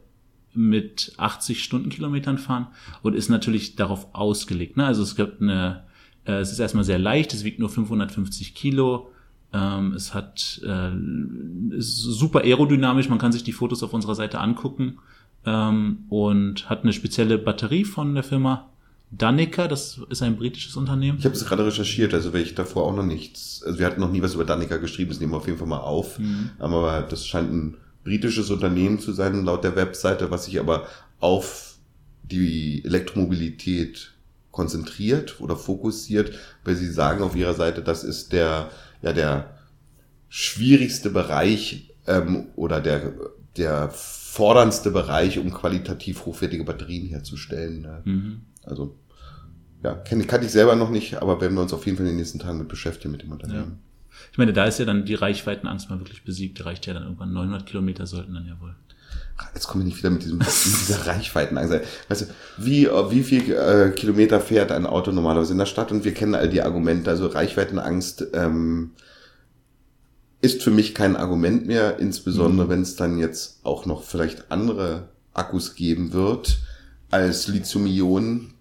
[0.54, 2.68] mit 80 Stundenkilometern fahren
[3.02, 4.76] und ist natürlich darauf ausgelegt.
[4.76, 4.86] Ne?
[4.86, 5.82] Also es gibt eine,
[6.26, 9.10] äh, es ist erstmal sehr leicht, es wiegt nur 550 Kilo,
[9.52, 10.90] ähm, es hat äh,
[11.76, 14.98] ist super aerodynamisch, man kann sich die Fotos auf unserer Seite angucken.
[15.44, 18.68] Ähm, und hat eine spezielle Batterie von der Firma
[19.12, 21.18] Danica, das ist ein britisches Unternehmen.
[21.18, 24.00] Ich habe es gerade recherchiert, also weil ich davor auch noch nichts, also wir hatten
[24.00, 26.18] noch nie was über Danica geschrieben, das nehmen wir auf jeden Fall mal auf.
[26.58, 30.86] Aber das scheint ein britisches Unternehmen zu sein, laut der Webseite, was sich aber
[31.20, 31.76] auf
[32.24, 34.12] die Elektromobilität
[34.50, 36.32] konzentriert oder fokussiert,
[36.64, 38.70] weil sie sagen auf ihrer Seite, das ist der,
[39.02, 39.56] ja, der
[40.28, 43.12] schwierigste Bereich ähm, oder der,
[43.56, 47.82] der forderndste Bereich, um qualitativ hochwertige Batterien herzustellen.
[47.82, 48.02] Ne?
[48.04, 48.40] Mhm.
[48.64, 48.98] Also,
[49.82, 52.12] ja, kenne kann ich selber noch nicht, aber werden wir uns auf jeden Fall in
[52.12, 53.78] den nächsten Tagen mit beschäftigen mit dem Unternehmen.
[54.32, 56.58] Ich meine, da ist ja dann die Reichweitenangst mal wirklich besiegt.
[56.58, 58.74] Die reicht ja dann irgendwann 900 Kilometer sollten dann ja wohl.
[59.54, 61.80] Jetzt komme ich nicht wieder mit, diesem, mit dieser Reichweitenangst.
[62.08, 62.26] Weißt du,
[62.58, 65.92] wie, wie viel äh, Kilometer fährt ein Auto normalerweise in der Stadt?
[65.92, 67.10] Und wir kennen all die Argumente.
[67.10, 68.92] Also Reichweitenangst ähm,
[70.40, 75.08] ist für mich kein Argument mehr, insbesondere wenn es dann jetzt auch noch vielleicht andere
[75.34, 76.58] Akkus geben wird
[77.10, 78.52] als Lithium-Ionen,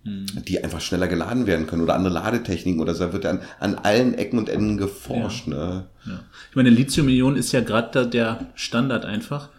[0.48, 3.06] die einfach schneller geladen werden können oder andere Ladetechniken oder so.
[3.06, 5.48] Da wird an, an allen Ecken und Enden geforscht.
[5.48, 5.88] Ne?
[6.06, 6.20] Ja.
[6.50, 9.50] Ich meine, Lithium-Ionen ist ja gerade der Standard einfach.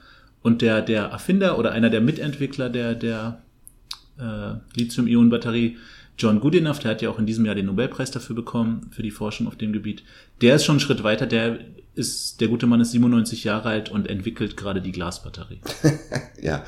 [0.47, 3.43] Und der, der Erfinder oder einer der Mitentwickler der, der
[4.17, 5.77] äh, Lithium-Ionen-Batterie,
[6.17, 9.11] John Goodenough, der hat ja auch in diesem Jahr den Nobelpreis dafür bekommen, für die
[9.11, 10.05] Forschung auf dem Gebiet.
[10.43, 11.59] Der ist schon einen Schritt weiter, der
[11.97, 15.63] ist, der gute Mann ist 97 Jahre alt und entwickelt gerade die Glasbatterie.
[16.41, 16.63] ja.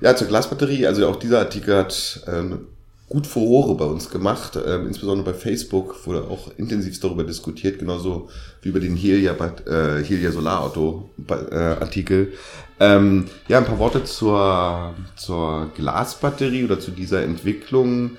[0.00, 2.68] ja, zur Glasbatterie, also auch dieser Artikel hat ähm,
[3.14, 8.28] gut Furore bei uns gemacht, ähm, insbesondere bei Facebook wurde auch intensiv darüber diskutiert, genauso
[8.60, 12.32] wie über den Helia, äh, Helia Solarauto äh, Artikel.
[12.80, 18.16] Ähm, ja, ein paar Worte zur, zur Glasbatterie oder zu dieser Entwicklung.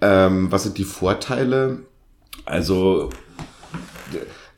[0.00, 1.78] Ähm, was sind die Vorteile?
[2.44, 3.10] Also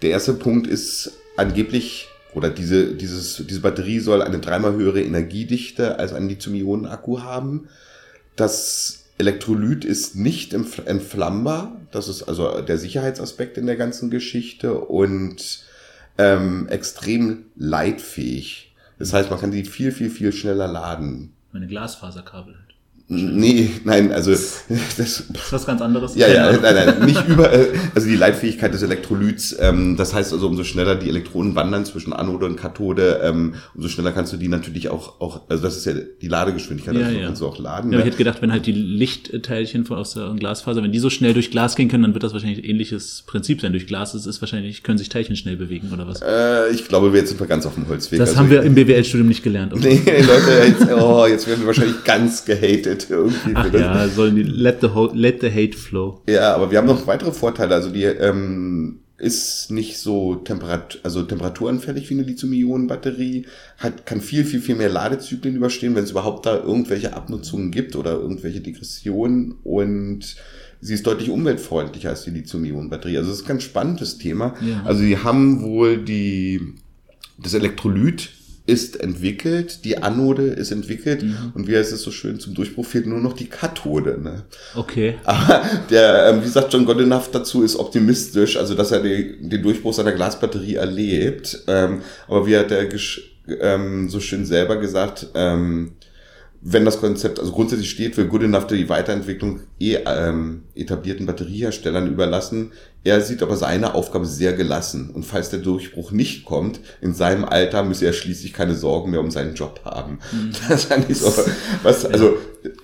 [0.01, 5.99] der erste Punkt ist angeblich oder diese, dieses, diese Batterie soll eine dreimal höhere Energiedichte
[5.99, 7.69] als ein Lithium-Ionen-Akku haben.
[8.35, 11.81] Das Elektrolyt ist nicht entflammbar.
[11.93, 15.65] Das ist also der Sicherheitsaspekt in der ganzen Geschichte und
[16.19, 18.75] ähm, extrem leitfähig.
[18.99, 21.35] Das heißt, man kann die viel, viel, viel schneller laden.
[21.53, 22.57] Meine Glasfaserkabel.
[23.07, 24.65] Nee, nein, also das,
[24.97, 26.15] das ist was ganz anderes.
[26.17, 27.69] Ja, ja, nein, nein, nicht überall.
[27.95, 32.15] Also die Leitfähigkeit des Elektrolyts, ähm, das heißt also, umso schneller die Elektronen wandern zwischen
[32.15, 35.85] Anode und Kathode, ähm, umso schneller kannst du die natürlich auch, auch also das ist
[35.85, 37.27] ja die Ladegeschwindigkeit, ja, also ja.
[37.27, 37.93] kannst du auch laden.
[37.93, 38.05] Ja, ne?
[38.05, 41.35] ich hätte gedacht, wenn halt die Lichtteilchen von aus der Glasfaser, wenn die so schnell
[41.35, 43.73] durch Glas gehen können, dann wird das wahrscheinlich ein ähnliches Prinzip sein.
[43.73, 46.23] Durch Glas ist es wahrscheinlich, können sich Teilchen schnell bewegen oder was?
[46.23, 48.19] Äh, ich glaube, wir jetzt sind wir ganz auf dem Holzweg.
[48.19, 49.75] Das also, haben wir im BWL-Studium nicht gelernt.
[49.77, 53.53] Nee, Leute, jetzt, oh, jetzt werden wir wahrscheinlich ganz gehatet irgendwie.
[53.55, 56.23] Ach ja, sollen die let the, let the hate flow.
[56.29, 57.75] Ja, aber wir haben noch weitere Vorteile.
[57.75, 63.47] Also die ähm, ist nicht so temperat also temperaturanfällig wie eine Lithium-Ionen-Batterie,
[63.79, 67.97] hat kann viel viel viel mehr Ladezyklen überstehen, wenn es überhaupt da irgendwelche Abnutzungen gibt
[67.97, 70.37] oder irgendwelche Degressionen und
[70.81, 73.17] sie ist deutlich umweltfreundlicher als die Lithium-Ionen-Batterie.
[73.17, 74.55] Also das ist ein ganz spannendes Thema.
[74.61, 74.83] Ja.
[74.85, 76.75] Also sie haben wohl die
[77.39, 78.31] das Elektrolyt
[78.67, 81.53] ist entwickelt, die Anode ist entwickelt Mhm.
[81.55, 84.19] und wie heißt es so schön, zum Durchbruch fehlt nur noch die Kathode.
[84.23, 84.45] Ne?
[84.75, 85.17] Okay.
[85.25, 89.63] Aber der, ähm, wie sagt John Godenough dazu, ist optimistisch, also dass er die, den
[89.63, 91.63] Durchbruch seiner Glasbatterie erlebt.
[91.67, 92.89] Ähm, aber wie hat er
[93.61, 95.93] ähm, so schön selber gesagt, ähm,
[96.67, 102.73] wenn das Konzept also grundsätzlich steht, will Goodenough die Weiterentwicklung eh ähm, etablierten Batterieherstellern überlassen.
[103.05, 105.11] Er sieht aber seine Aufgabe sehr gelassen.
[105.11, 109.21] Und falls der Durchbruch nicht kommt, in seinem Alter müsse er schließlich keine Sorgen mehr
[109.21, 110.19] um seinen Job haben.
[110.69, 111.31] Das fand ich so,
[111.83, 112.37] was, also,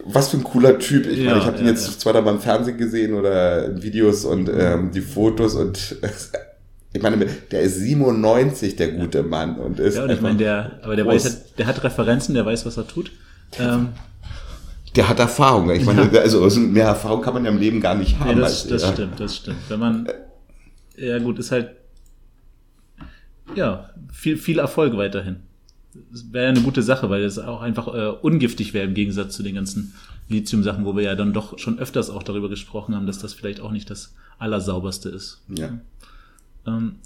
[0.04, 1.06] was für ein cooler Typ.
[1.06, 1.98] Ich Ja, meine, ich habe ihn ja, jetzt ja.
[1.98, 5.96] zwar da mal im Fernsehen gesehen oder in Videos und ähm, die Fotos und
[6.92, 9.56] ich meine, der ist 97, der gute Mann.
[9.56, 11.24] Und ist Ja, und ich meine, der, aber der groß.
[11.24, 13.10] weiß, der hat Referenzen, der weiß, was er tut.
[13.58, 13.88] Ähm,
[14.96, 15.70] Der hat Erfahrung.
[15.70, 18.34] Ich meine, also also mehr Erfahrung kann man ja im Leben gar nicht haben.
[18.34, 19.58] nee, das, als das stimmt, das stimmt.
[19.68, 20.08] Wenn man,
[20.96, 21.70] ja gut, ist halt,
[23.54, 25.40] ja, viel, viel Erfolg weiterhin.
[26.12, 29.34] Das wäre ja eine gute Sache, weil es auch einfach äh, ungiftig wäre im Gegensatz
[29.34, 29.94] zu den ganzen
[30.28, 33.60] Lithium-Sachen, wo wir ja dann doch schon öfters auch darüber gesprochen haben, dass das vielleicht
[33.60, 35.42] auch nicht das Allersauberste ist.
[35.48, 35.80] Ja.
[36.66, 36.96] ähm,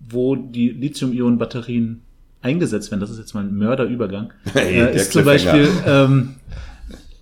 [0.00, 2.02] wo die Lithium-Ionen-Batterien
[2.42, 5.24] eingesetzt werden, das ist jetzt mal ein Mörderübergang, Hey, äh, ist zum.
[5.24, 6.36] Beispiel ähm,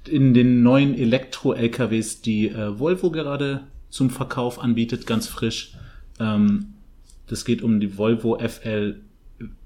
[0.07, 5.75] in den neuen Elektro-LKWs, die äh, Volvo gerade zum Verkauf anbietet, ganz frisch.
[6.21, 6.75] Ähm,
[7.27, 9.01] das geht um die Volvo FL,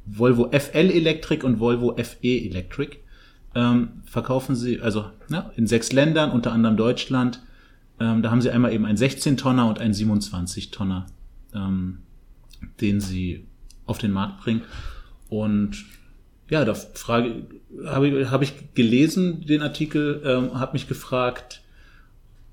[0.07, 2.99] Volvo FL Electric und Volvo FE Electric.
[3.55, 7.43] Ähm, verkaufen sie, also ja, in sechs Ländern, unter anderem Deutschland.
[7.99, 11.07] Ähm, da haben sie einmal eben einen 16-Tonner und einen 27-Tonner,
[11.55, 11.99] ähm,
[12.81, 13.47] den sie
[13.87, 14.63] auf den Markt bringen.
[15.31, 15.87] Und
[16.51, 17.47] ja, da frage
[17.87, 21.63] habe ich, hab ich gelesen, den Artikel, ähm, habe mich gefragt,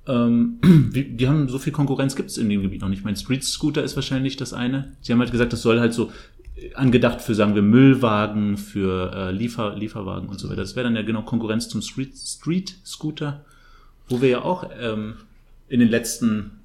[0.08, 0.60] ähm,
[0.94, 3.04] wie, die haben so viel Konkurrenz gibt es in dem Gebiet noch nicht.
[3.04, 4.94] Mein Street Scooter ist wahrscheinlich das eine.
[5.02, 6.12] Sie haben halt gesagt, das soll halt so
[6.56, 10.62] äh, angedacht für, sagen wir, Müllwagen, für äh, Liefer, Lieferwagen und so weiter.
[10.62, 13.44] Das wäre dann ja genau Konkurrenz zum Street, Street Scooter,
[14.08, 15.16] wo wir ja auch ähm,
[15.68, 16.57] in den letzten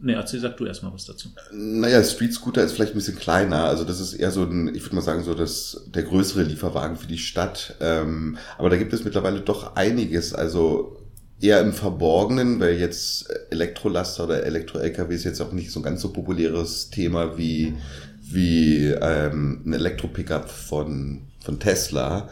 [0.00, 1.28] Nee, erzähl, sag du erstmal was dazu.
[1.52, 3.64] Naja, Street Scooter ist vielleicht ein bisschen kleiner.
[3.64, 6.96] Also das ist eher so ein, ich würde mal sagen, so das, der größere Lieferwagen
[6.96, 7.74] für die Stadt.
[7.80, 10.34] Ähm, aber da gibt es mittlerweile doch einiges.
[10.34, 10.96] Also
[11.40, 16.00] eher im Verborgenen, weil jetzt Elektrolaster oder Elektro-LKW ist jetzt auch nicht so ein ganz
[16.00, 17.74] so populäres Thema wie,
[18.22, 22.28] wie ähm, ein Elektro-Pickup von, von Tesla.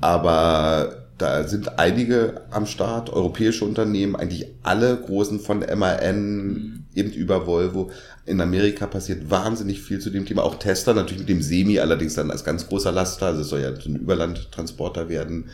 [0.00, 7.46] Aber da sind einige am Start, europäische Unternehmen, eigentlich alle großen von MAN, eben über
[7.46, 7.90] Volvo.
[8.26, 10.42] In Amerika passiert wahnsinnig viel zu dem Thema.
[10.42, 13.26] Auch Tesla natürlich mit dem Semi, allerdings dann als ganz großer Laster.
[13.26, 15.50] Also es soll ja so ein Überlandtransporter werden.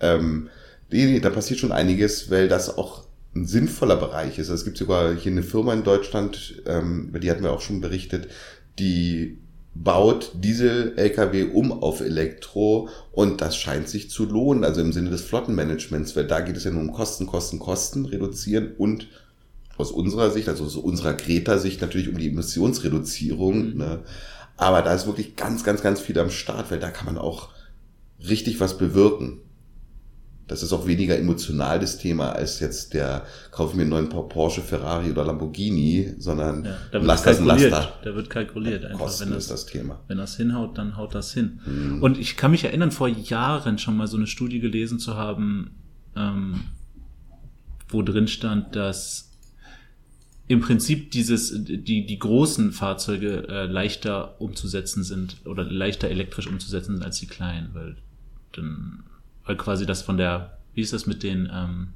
[0.00, 0.48] Ähm,
[0.90, 3.04] nee, nee, da passiert schon einiges, weil das auch
[3.36, 4.48] ein sinnvoller Bereich ist.
[4.48, 7.80] Es gibt sogar hier eine Firma in Deutschland, ähm, über die hatten wir auch schon
[7.80, 8.28] berichtet,
[8.78, 9.38] die
[9.74, 15.22] baut Diesel-Lkw um auf Elektro und das scheint sich zu lohnen, also im Sinne des
[15.22, 19.08] Flottenmanagements, weil da geht es ja nur um Kosten, Kosten, Kosten reduzieren und
[19.76, 23.70] aus unserer Sicht, also aus unserer Greta-Sicht natürlich um die Emissionsreduzierung.
[23.70, 23.78] Mhm.
[23.78, 24.02] Ne?
[24.56, 27.48] Aber da ist wirklich ganz, ganz, ganz viel am Start, weil da kann man auch
[28.20, 29.40] richtig was bewirken.
[30.46, 34.08] Das ist auch weniger emotional das Thema als jetzt der, kaufe ich mir einen neuen
[34.08, 37.46] Porsche, Ferrari oder Lamborghini, sondern Ja, da wird Laster ist ein.
[37.46, 37.92] Laster.
[38.04, 38.84] Da wird kalkuliert.
[38.84, 40.00] Einfach, Kosten wenn ist das, das Thema.
[40.06, 41.60] wenn das hinhaut, dann haut das hin.
[41.64, 42.02] Mhm.
[42.02, 45.70] Und ich kann mich erinnern, vor Jahren schon mal so eine Studie gelesen zu haben,
[46.14, 46.60] ähm,
[47.88, 49.30] wo drin stand, dass
[50.46, 56.96] im Prinzip dieses, die, die großen Fahrzeuge äh, leichter umzusetzen sind oder leichter elektrisch umzusetzen
[56.96, 57.96] sind als die kleinen, weil
[58.52, 59.04] dann,
[59.44, 61.88] weil quasi das von der, wie ist das mit den, ähm,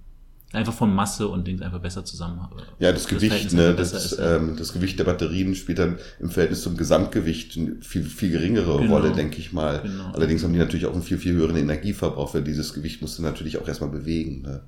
[0.52, 2.40] einfach von Masse und Dings einfach besser zusammen.
[2.78, 6.30] Ja, das, Gewicht, Verhältnis ne, das, ist, ähm, das Gewicht der Batterien spielt dann im
[6.30, 8.94] Verhältnis zum Gesamtgewicht eine viel, viel geringere Genau.
[8.94, 9.82] Rolle, denke ich mal.
[9.82, 10.10] Genau.
[10.12, 13.22] Allerdings haben die natürlich auch einen viel, viel höheren Energieverbrauch, weil dieses Gewicht musst du
[13.22, 14.42] natürlich auch erstmal bewegen.
[14.42, 14.62] Ne?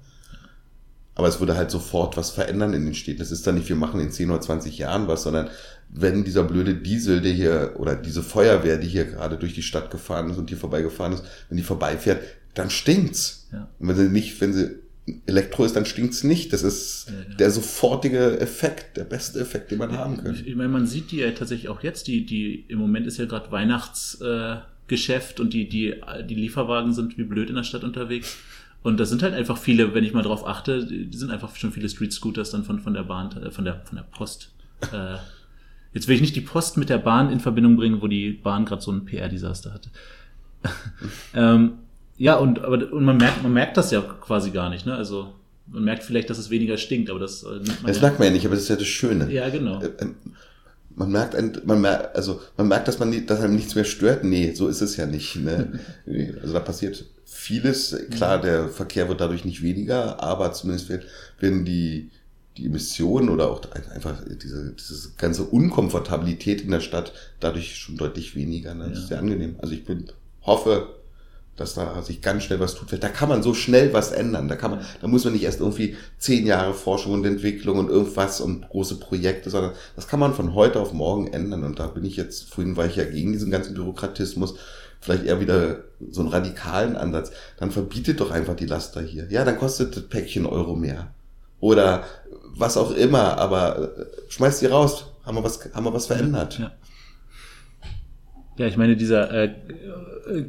[1.15, 3.23] Aber es würde halt sofort was verändern in den Städten.
[3.23, 5.49] Es ist dann nicht, wir machen in 10 oder 20 Jahren was, sondern
[5.89, 9.91] wenn dieser blöde Diesel, der hier, oder diese Feuerwehr, die hier gerade durch die Stadt
[9.91, 12.23] gefahren ist und hier vorbeigefahren ist, wenn die vorbeifährt,
[12.55, 13.49] dann stinkt's.
[13.53, 13.69] Ja.
[13.79, 14.71] Und wenn sie nicht, wenn sie
[15.27, 16.53] Elektro ist, dann stinkt's nicht.
[16.53, 17.35] Das ist Ja, ja.
[17.37, 20.35] der sofortige Effekt, der beste Effekt, den man haben Ich, kann.
[20.47, 23.27] ich meine, man sieht die ja tatsächlich auch jetzt, die, die im Moment ist ja
[23.27, 25.95] gerade Weihnachtsgeschäft äh, und die, die,
[26.29, 28.37] die Lieferwagen sind wie blöd in der Stadt unterwegs.
[28.83, 31.73] Und das sind halt einfach viele, wenn ich mal drauf achte, die sind einfach schon
[31.73, 34.53] viele Street Scooters dann von, von der Bahn, äh, von der, von der Post.
[34.93, 35.17] Äh,
[35.93, 38.65] jetzt will ich nicht die Post mit der Bahn in Verbindung bringen, wo die Bahn
[38.65, 39.91] gerade so ein PR-Desaster hatte.
[41.35, 41.73] ähm,
[42.21, 44.95] ja, und, aber, und man merkt, man merkt das ja quasi gar nicht, ne?
[44.95, 45.33] Also,
[45.67, 48.03] man merkt vielleicht, dass es weniger stinkt, aber das äh, nimmt man Das ja.
[48.03, 49.31] merkt man ja nicht, aber das ist ja das Schöne.
[49.33, 49.81] Ja, genau.
[49.81, 50.15] Äh, ähm,
[50.97, 54.23] Man merkt, ein, man merkt, also man merkt, dass man, dass einem nichts mehr stört.
[54.25, 55.37] Nee, so ist es ja nicht.
[55.37, 55.81] Ne?
[56.43, 57.97] Also da passiert vieles.
[58.11, 60.91] Klar, der Verkehr wird dadurch nicht weniger, aber zumindest
[61.39, 62.11] werden die
[62.57, 67.97] die Emissionen oder auch ein- einfach diese, diese ganze Unkomfortabilität in der Stadt dadurch schon
[67.97, 68.75] deutlich weniger.
[68.75, 68.85] Ne?
[68.89, 68.99] Das Ja.
[69.03, 69.55] ist sehr angenehm.
[69.63, 70.07] Also ich bin,
[70.43, 70.89] hoffe,
[71.61, 72.91] dass da sich ganz schnell was tut.
[73.03, 74.49] Da kann man so schnell was ändern.
[74.49, 77.91] Da kann man, da muss man nicht erst irgendwie zehn Jahre Forschung und Entwicklung und
[77.91, 81.65] irgendwas und große Projekte, sondern das kann man von heute auf morgen ändern.
[81.65, 84.55] Und da bin ich jetzt, vorhin war ich ja gegen diesen ganzen Bürokratismus,
[85.03, 87.31] vielleicht eher wieder so einen radikalen Ansatz.
[87.59, 89.27] Dann verbietet doch einfach die Laster hier.
[89.31, 91.09] Ja, dann kostet das Päckchen Euro mehr.
[91.61, 92.05] Oder
[92.57, 95.05] was auch immer, aber äh, schmeißt die raus.
[95.27, 96.59] Haben wir was, haben wir was verändert.
[96.59, 96.73] Ja.
[98.59, 99.55] Ich meine, dieser äh,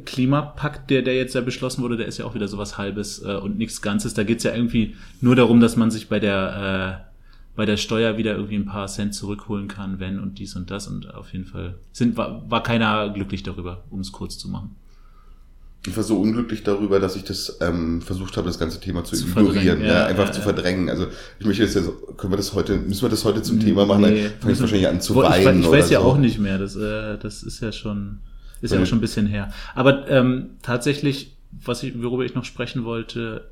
[0.04, 3.34] Klimapakt, der, der jetzt ja beschlossen wurde, der ist ja auch wieder sowas Halbes äh,
[3.34, 4.14] und nichts Ganzes.
[4.14, 7.12] Da geht's ja irgendwie nur darum, dass man sich bei der, äh,
[7.56, 10.88] bei der Steuer wieder irgendwie ein paar Cent zurückholen kann, wenn und dies und das.
[10.88, 14.76] Und auf jeden Fall sind, war, war keiner glücklich darüber, um es kurz zu machen.
[15.84, 19.16] Ich war so unglücklich darüber, dass ich das ähm, versucht habe, das ganze Thema zu,
[19.16, 20.44] Zu ignorieren, ja, ja, einfach ja, zu ja.
[20.44, 20.88] verdrängen.
[20.88, 21.08] Also
[21.40, 23.84] ich möchte jetzt, ja so- können wir das heute, müssen wir das heute zum Thema
[23.84, 24.02] machen?
[24.02, 25.58] Dann fange ich wahrscheinlich an zu weinen.
[25.60, 26.06] Ich, ich weiß ja so.
[26.06, 26.58] auch nicht mehr.
[26.58, 28.20] Das, äh, das ist ja schon,
[28.60, 29.52] ist ja Weil- auch schon ein bisschen her.
[29.74, 33.50] Aber ähm, tatsächlich, was ich, worüber ich noch sprechen wollte,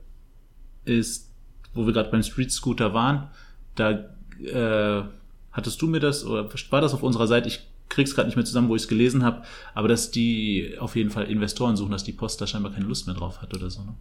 [0.85, 1.31] ist,
[1.75, 3.29] wo wir gerade beim Street Scooter waren,
[3.75, 3.91] da
[4.45, 5.03] äh,
[5.51, 7.49] hattest du mir das oder war das auf unserer Seite?
[7.49, 9.43] Ich krieg's gerade nicht mehr zusammen, wo ich es gelesen habe,
[9.75, 13.07] aber dass die auf jeden Fall Investoren suchen, dass die Post da scheinbar keine Lust
[13.07, 13.83] mehr drauf hat oder so.
[13.83, 13.95] Ne?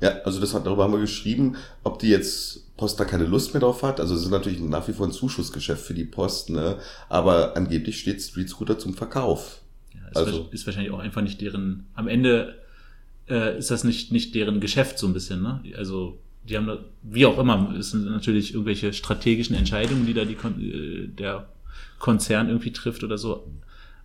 [0.00, 3.54] Ja, also das hat, darüber haben wir geschrieben, ob die jetzt Post da keine Lust
[3.54, 3.98] mehr drauf hat.
[4.00, 6.76] Also es ist natürlich nach wie vor ein Zuschussgeschäft für die Post, ne?
[7.08, 9.62] Aber angeblich steht Street Scooter zum Verkauf.
[9.94, 12.58] Ja, ist, Also- ist wahrscheinlich auch einfach nicht deren, am Ende
[13.28, 15.60] äh, ist das nicht, nicht deren Geschäft so ein bisschen, ne?
[15.76, 20.24] Also, die haben da, wie auch immer, es sind natürlich irgendwelche strategischen Entscheidungen, die da
[20.24, 21.48] die, äh, der
[21.98, 23.46] Konzern irgendwie trifft oder so.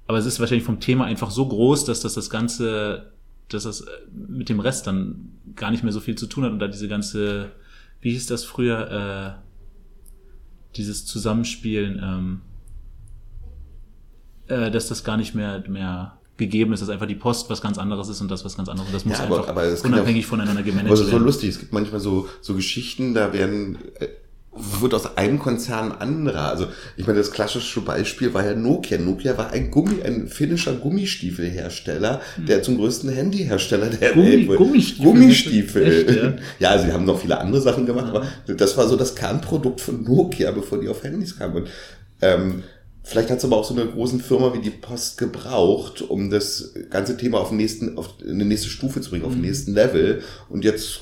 [0.08, 3.12] Aber es ist wahrscheinlich vom Thema einfach so groß, dass das das Ganze,
[3.50, 3.90] dass das äh,
[4.28, 6.88] mit dem Rest dann gar nicht mehr so viel zu tun hat und da diese
[6.88, 7.52] ganze,
[8.02, 9.42] wie hieß das früher, äh,
[10.78, 12.42] dieses Zusammenspielen, ähm,
[14.48, 17.78] äh, dass das gar nicht mehr, mehr gegeben ist, dass einfach die Post was ganz
[17.78, 18.88] anderes ist und das was ganz anderes.
[18.90, 21.26] Und das muss Ja, aber- einfach aber unabhängig voneinander gemanagt Aber es ist so werden.
[21.26, 21.50] lustig.
[21.52, 24.08] Es gibt manchmal so, so Geschichten, da werden, äh,
[24.54, 26.50] wird aus einem Konzern anderer.
[26.50, 28.98] Also, ich meine, das klassische Beispiel war ja Nokia.
[28.98, 34.58] Nokia war ein Gummi, ein finnischer Gummistiefelhersteller, der zum größten Handyhersteller der Gummi- Welt wurde.
[34.58, 35.06] Gummistiefel?
[35.06, 36.08] Gummistiefel.
[36.10, 36.34] Echt, ja?
[36.60, 39.80] ja, also, sie haben noch viele andere Sachen gemacht, aber das war so das Kernprodukt
[39.80, 41.56] von Nokia, bevor die auf Handys kamen.
[41.56, 41.70] Und,
[42.22, 42.64] ähm,
[43.04, 46.76] Vielleicht hat es aber auch so eine großen Firma wie die Post gebraucht, um das
[46.92, 50.22] ganze Thema auf, den nächsten, auf eine nächste Stufe zu bringen, auf den nächsten Level.
[50.50, 51.00] Und jetzt,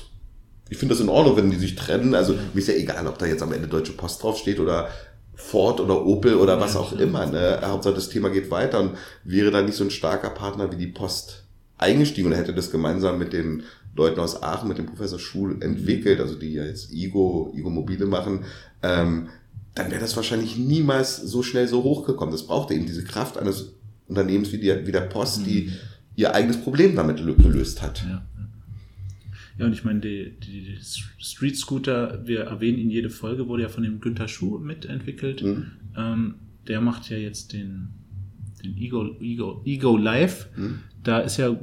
[0.70, 2.14] ich finde das in Ordnung, wenn die sich trennen.
[2.14, 4.88] Also mir ist ja egal, ob da jetzt am Ende Deutsche Post draufsteht oder
[5.34, 7.26] Ford oder Opel oder was auch immer.
[7.26, 7.60] Ne?
[7.62, 8.92] Hauptsache das Thema geht weiter und
[9.24, 11.44] wäre da nicht so ein starker Partner wie die Post
[11.76, 13.64] eingestiegen und hätte das gemeinsam mit den
[13.96, 18.06] Leuten aus Aachen, mit dem Professor Schul entwickelt, also die ja jetzt Igo, Igo Mobile
[18.06, 18.44] machen,
[18.82, 19.28] ähm,
[19.74, 22.32] dann wäre das wahrscheinlich niemals so schnell so hochgekommen.
[22.32, 23.72] Das brauchte eben diese Kraft eines
[24.06, 25.72] Unternehmens wie, die, wie der Post, die
[26.16, 28.04] ihr eigenes Problem damit gelöst hat.
[28.08, 28.22] Ja.
[29.60, 30.78] Ja, und ich meine, die, die,
[31.18, 35.42] Street Scooter, wir erwähnen ihn jede Folge, wurde ja von dem Günther Schuh mitentwickelt.
[35.42, 35.66] Mhm.
[35.96, 36.34] Ähm,
[36.66, 37.88] der macht ja jetzt den,
[38.64, 40.48] den Ego, Ego, Ego Live.
[40.56, 40.80] Mhm.
[41.02, 41.54] Da ist ja,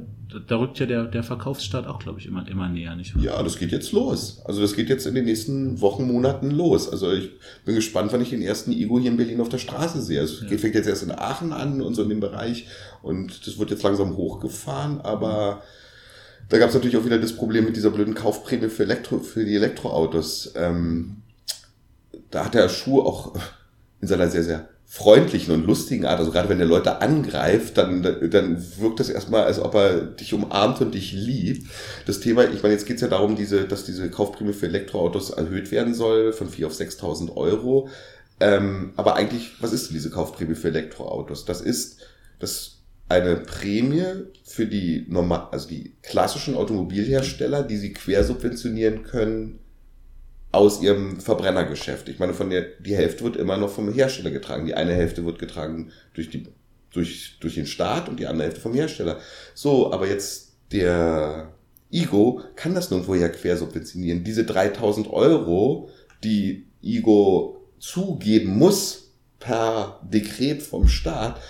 [0.46, 3.22] da rückt ja der, der Verkaufsstart auch, glaube ich, immer, immer näher, nicht wahr?
[3.22, 4.42] Ja, das geht jetzt los.
[4.44, 6.88] Also das geht jetzt in den nächsten Wochen, Monaten los.
[6.88, 7.30] Also ich
[7.64, 10.20] bin gespannt, wann ich den ersten Igo hier in Berlin auf der Straße sehe.
[10.20, 10.58] Also es Ja.
[10.58, 12.66] fängt jetzt erst in Aachen an und so in dem Bereich
[13.02, 15.62] und das wird jetzt langsam hochgefahren, aber
[16.48, 19.44] da gab es natürlich auch wieder das Problem mit dieser blöden Kaufprämie für, Elektro, für
[19.44, 20.52] die Elektroautos.
[20.56, 21.16] Ähm,
[22.30, 23.34] da hat der Schuh auch
[24.00, 28.02] in seiner sehr, sehr freundlichen und lustigen Art, also gerade wenn der Leute angreift, dann,
[28.02, 31.70] dann wirkt das erstmal, als ob er dich umarmt und dich liebt.
[32.06, 35.70] Das Thema, ich meine, jetzt geht's ja darum, diese, dass diese Kaufprämie für Elektroautos erhöht
[35.72, 37.90] werden soll, von 4 auf 6.000 Euro.
[38.40, 41.44] Ähm, aber eigentlich, was ist denn diese Kaufprämie für Elektroautos?
[41.44, 41.98] Das ist
[42.38, 42.77] das
[43.08, 44.04] eine Prämie
[44.44, 49.60] für die normal, also die klassischen Automobilhersteller, die sie quersubventionieren können
[50.52, 52.08] aus ihrem Verbrennergeschäft.
[52.08, 54.66] Ich meine, von der, die Hälfte wird immer noch vom Hersteller getragen.
[54.66, 56.46] Die eine Hälfte wird getragen durch die,
[56.92, 59.18] durch, durch den Staat und die andere Hälfte vom Hersteller.
[59.54, 61.52] So, aber jetzt der
[61.90, 64.24] Igo kann das nirgendwo ja quersubventionieren.
[64.24, 65.90] Diese 3000 Euro,
[66.24, 71.40] die Igo zugeben muss per Dekret vom Staat,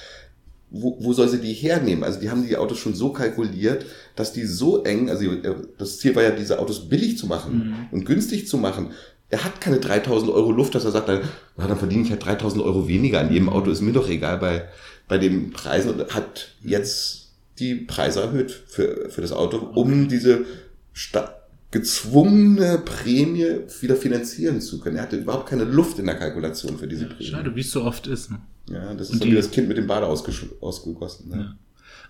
[0.71, 2.05] wo, wo soll sie die hernehmen?
[2.05, 5.99] Also die haben die Autos schon so kalkuliert, dass die so eng, also äh, das
[5.99, 8.91] Ziel war ja, diese Autos billig zu machen und günstig zu machen.
[9.31, 11.21] Er hat keine 3000 Euro Luft, dass er sagt, dann,
[11.57, 14.39] na, dann verdiene ich halt 3000 Euro weniger an jedem Auto, ist mir doch egal
[14.39, 14.69] bei,
[15.07, 17.29] bei den Preisen und hat jetzt
[17.59, 20.45] die Preise erhöht für, für das Auto, um diese
[20.93, 21.35] sta-
[21.71, 24.97] gezwungene Prämie wieder finanzieren zu können.
[24.97, 27.25] Er hatte überhaupt keine Luft in der Kalkulation für diese Prämie.
[27.25, 28.31] Schade, wie es so oft ist.
[28.31, 28.39] Ne?
[28.71, 31.31] Ja, das ist die- wie das Kind mit dem Bade ausgegossen.
[31.31, 31.57] Ne?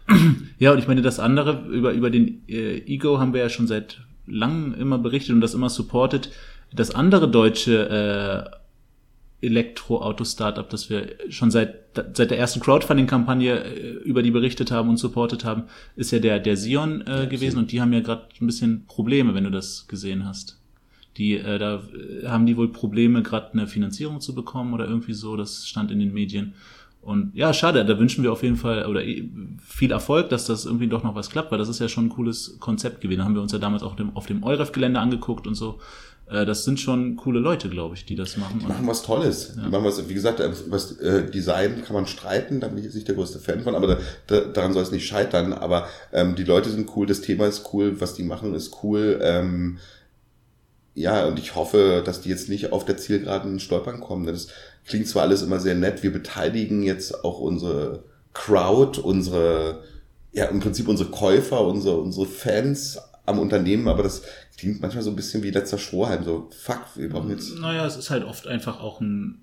[0.58, 3.66] Ja, und ich meine, das andere, über, über den äh, Ego haben wir ja schon
[3.66, 6.30] seit langem immer berichtet und das immer supportet.
[6.74, 8.50] Das andere deutsche
[9.42, 11.74] äh, Elektroauto-Startup, das wir schon seit,
[12.14, 15.64] seit der ersten Crowdfunding-Kampagne äh, über die berichtet haben und supportet haben,
[15.96, 19.34] ist ja der, der Sion äh, gewesen und die haben ja gerade ein bisschen Probleme,
[19.34, 20.58] wenn du das gesehen hast.
[21.18, 21.82] Die, äh, da
[22.22, 25.90] äh, haben die wohl Probleme, gerade eine Finanzierung zu bekommen oder irgendwie so, das stand
[25.90, 26.54] in den Medien.
[27.00, 29.28] Und ja, schade, da wünschen wir auf jeden Fall oder eh,
[29.64, 32.08] viel Erfolg, dass das irgendwie doch noch was klappt, weil das ist ja schon ein
[32.10, 33.18] cooles Konzept gewesen.
[33.20, 35.78] Da haben wir uns ja damals auch dem, auf dem Euref-Gelände angeguckt und so.
[36.28, 38.58] Äh, Das sind schon coole Leute, glaube ich, die das machen.
[38.60, 39.54] Die machen was Tolles.
[39.54, 42.84] Die machen was, wie gesagt, über das äh, Design kann man streiten, da bin ich
[42.84, 45.52] jetzt nicht der größte Fan von, aber da, da, daran soll es nicht scheitern.
[45.52, 49.18] Aber ähm, die Leute sind cool, das Thema ist cool, was die machen ist cool.
[49.22, 49.78] Ähm,
[50.98, 54.26] ja, und ich hoffe, dass die jetzt nicht auf der Zielgeraden stolpern kommen.
[54.26, 54.48] Das
[54.84, 59.82] klingt zwar alles immer sehr nett, wir beteiligen jetzt auch unsere Crowd, unsere,
[60.32, 64.22] ja, im Prinzip unsere Käufer, unsere, unsere Fans am Unternehmen, aber das
[64.56, 67.96] klingt manchmal so ein bisschen wie letzter Strohhalm, so, fuck, wir brauchen jetzt Naja, es
[67.96, 69.40] ist halt oft einfach auch ein,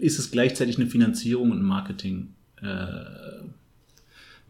[0.00, 3.46] ist es gleichzeitig eine Finanzierung und ein Marketing, äh,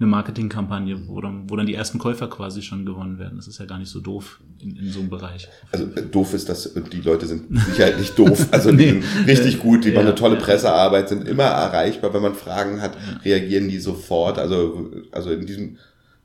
[0.00, 3.36] eine Marketingkampagne, wo dann, wo dann die ersten Käufer quasi schon gewonnen werden.
[3.36, 5.48] Das ist ja gar nicht so doof in, in so einem Bereich.
[5.70, 9.00] Also äh, doof ist das, und die Leute sind sicher nicht doof, also die Nee.
[9.02, 10.40] sind richtig gut, die Ja, machen eine tolle ja.
[10.40, 14.38] Pressearbeit, sind immer erreichbar, wenn man Fragen hat, reagieren die sofort.
[14.38, 15.76] Also, also in diesem,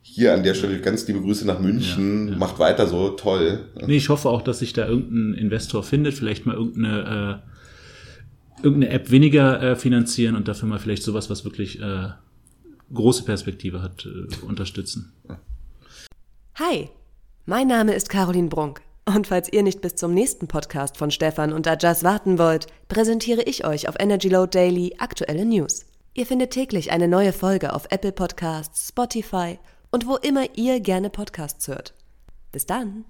[0.01, 2.39] hier an der Stelle ganz liebe Grüße nach München, Ja, ja.
[2.39, 3.65] macht weiter so, toll.
[3.86, 8.93] Nee, ich hoffe auch, dass sich da irgendein Investor findet, vielleicht mal irgendeine, äh, irgendeine
[8.93, 12.08] App weniger äh, finanzieren und dafür mal vielleicht sowas, was wirklich äh,
[12.93, 15.13] große Perspektive hat, äh, unterstützen.
[16.56, 16.89] Hi,
[17.45, 18.82] mein Name ist Caroline Brunk.
[19.06, 23.41] Und falls ihr nicht bis zum nächsten Podcast von Stefan und Ajas warten wollt, präsentiere
[23.41, 25.86] ich euch auf Energy Load Daily aktuelle News.
[26.13, 29.58] Ihr findet täglich eine neue Folge auf Apple Podcasts, Spotify
[29.89, 31.93] und wo immer ihr gerne Podcasts hört.
[32.52, 33.06] Bis dann.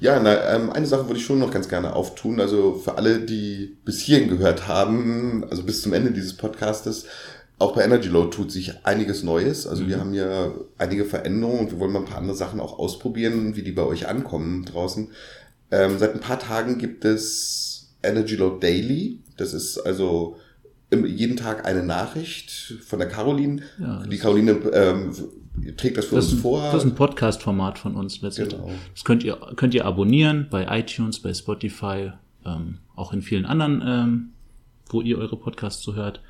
[0.00, 2.40] Ja, na, ähm, eine Sache würde ich schon noch ganz gerne auftun.
[2.40, 7.06] Also für alle, die bis hierhin gehört haben, also bis zum Ende dieses Podcastes,
[7.58, 9.66] auch bei Energy Load tut sich einiges Neues.
[9.66, 12.78] Also wir haben ja einige Veränderungen und wir wollen mal ein paar andere Sachen auch
[12.78, 15.08] ausprobieren, wie die bei euch ankommen draußen.
[15.70, 19.20] Ähm, seit ein paar Tagen gibt es Energy Load Daily.
[19.36, 20.36] Das ist also
[20.90, 22.50] jeden Tag eine Nachricht
[22.86, 23.62] von der Caroline.
[23.78, 25.12] Ja, die Caroline ähm,
[25.76, 26.62] trägt das für Das uns ein, vor.
[26.62, 28.60] das ist ein Podcast-Format von uns letztendlich.
[28.60, 28.72] Genau.
[28.94, 32.12] Das könnt ihr, könnt ihr abonnieren bei iTunes, bei Spotify,
[32.46, 34.28] ähm, auch in vielen anderen ähm,
[34.90, 36.20] wo ihr eure Podcasts so hört.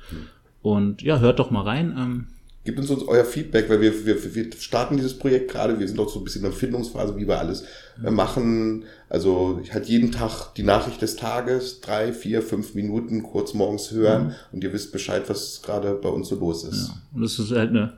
[0.61, 1.95] Und ja, hört doch mal rein.
[1.97, 2.27] Ähm,
[2.65, 5.79] Gebt uns, uns euer Feedback, weil wir, wir, wir starten dieses Projekt gerade.
[5.79, 7.63] Wir sind auch so ein bisschen in der Findungsphase, wie wir alles
[8.03, 8.83] äh, machen.
[9.07, 13.91] Also ich halt jeden Tag die Nachricht des Tages, drei, vier, fünf Minuten kurz morgens
[13.91, 14.33] hören Mhm.
[14.51, 16.91] und ihr wisst Bescheid, was gerade bei uns so los ist.
[17.15, 17.93] und das ist halt eine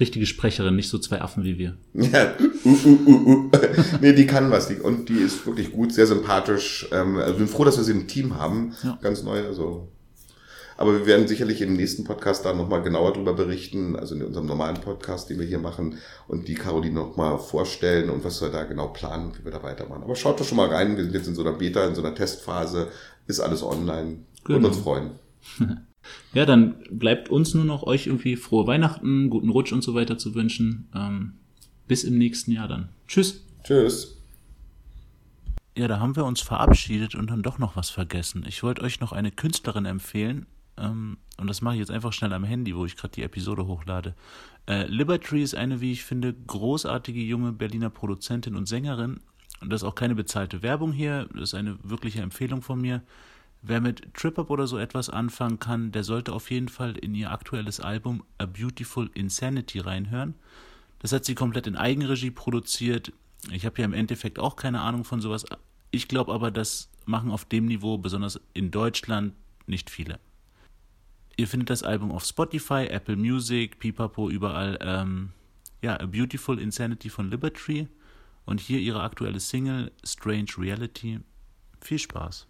[0.00, 1.76] richtige Sprecherin, nicht so zwei Affen wie wir.
[1.94, 2.32] Ja,
[2.64, 3.50] uh, uh, uh, uh.
[4.00, 4.68] nee, die kann was.
[4.68, 6.88] Die, und die ist wirklich gut, sehr sympathisch.
[6.92, 8.72] Ähm, also bin froh, dass wir sie im Team haben.
[8.82, 8.98] Ja.
[9.02, 9.44] Ganz neu.
[9.46, 9.88] Also.
[10.78, 14.46] Aber wir werden sicherlich im nächsten Podcast da nochmal genauer drüber berichten, also in unserem
[14.46, 15.96] normalen Podcast, den wir hier machen,
[16.28, 20.02] und die Caroline nochmal vorstellen und was wir da genau planen, wie wir da weitermachen.
[20.02, 22.02] Aber schaut doch schon mal rein, wir sind jetzt in so einer Beta, in so
[22.02, 22.88] einer Testphase,
[23.26, 24.18] ist alles online.
[24.44, 24.68] Würden Genau.
[24.68, 25.10] uns freuen.
[26.34, 30.16] Ja, dann bleibt uns nur noch euch irgendwie frohe Weihnachten, guten Rutsch und so weiter
[30.16, 30.88] zu wünschen.
[30.94, 31.32] Ähm,
[31.88, 32.90] bis im nächsten Jahr dann.
[33.08, 33.44] Tschüss.
[33.64, 34.16] Tschüss.
[35.76, 38.44] Ja, da haben wir uns verabschiedet und dann doch noch was vergessen.
[38.48, 40.46] Ich wollte euch noch eine Künstlerin empfehlen.
[40.78, 43.66] Ähm, und das mache ich jetzt einfach schnell am Handy, wo ich gerade die Episode
[43.66, 44.14] hochlade.
[44.68, 49.20] Äh, Liberty ist eine, wie ich finde, großartige junge Berliner Produzentin und Sängerin.
[49.60, 51.28] Und das ist auch keine bezahlte Werbung hier.
[51.32, 53.02] Das ist eine wirkliche Empfehlung von mir.
[53.62, 57.32] Wer mit Trip-Hop oder so etwas anfangen kann, der sollte auf jeden Fall in ihr
[57.32, 60.34] aktuelles Album A Beautiful Insanity reinhören.
[61.00, 63.12] Das hat sie komplett in Eigenregie produziert.
[63.50, 65.44] Ich habe ja im Endeffekt auch keine Ahnung von sowas.
[65.90, 69.34] Ich glaube aber, das machen auf dem Niveau, besonders in Deutschland,
[69.66, 70.18] nicht viele.
[71.36, 74.78] Ihr findet das Album auf Spotify, Apple Music, Pipapo, überall.
[74.80, 75.32] Ähm,
[75.82, 77.88] ja, A Beautiful Insanity von Liberty.
[78.46, 81.20] Und hier ihre aktuelle Single Strange Reality.
[81.80, 82.46] Viel Spaß.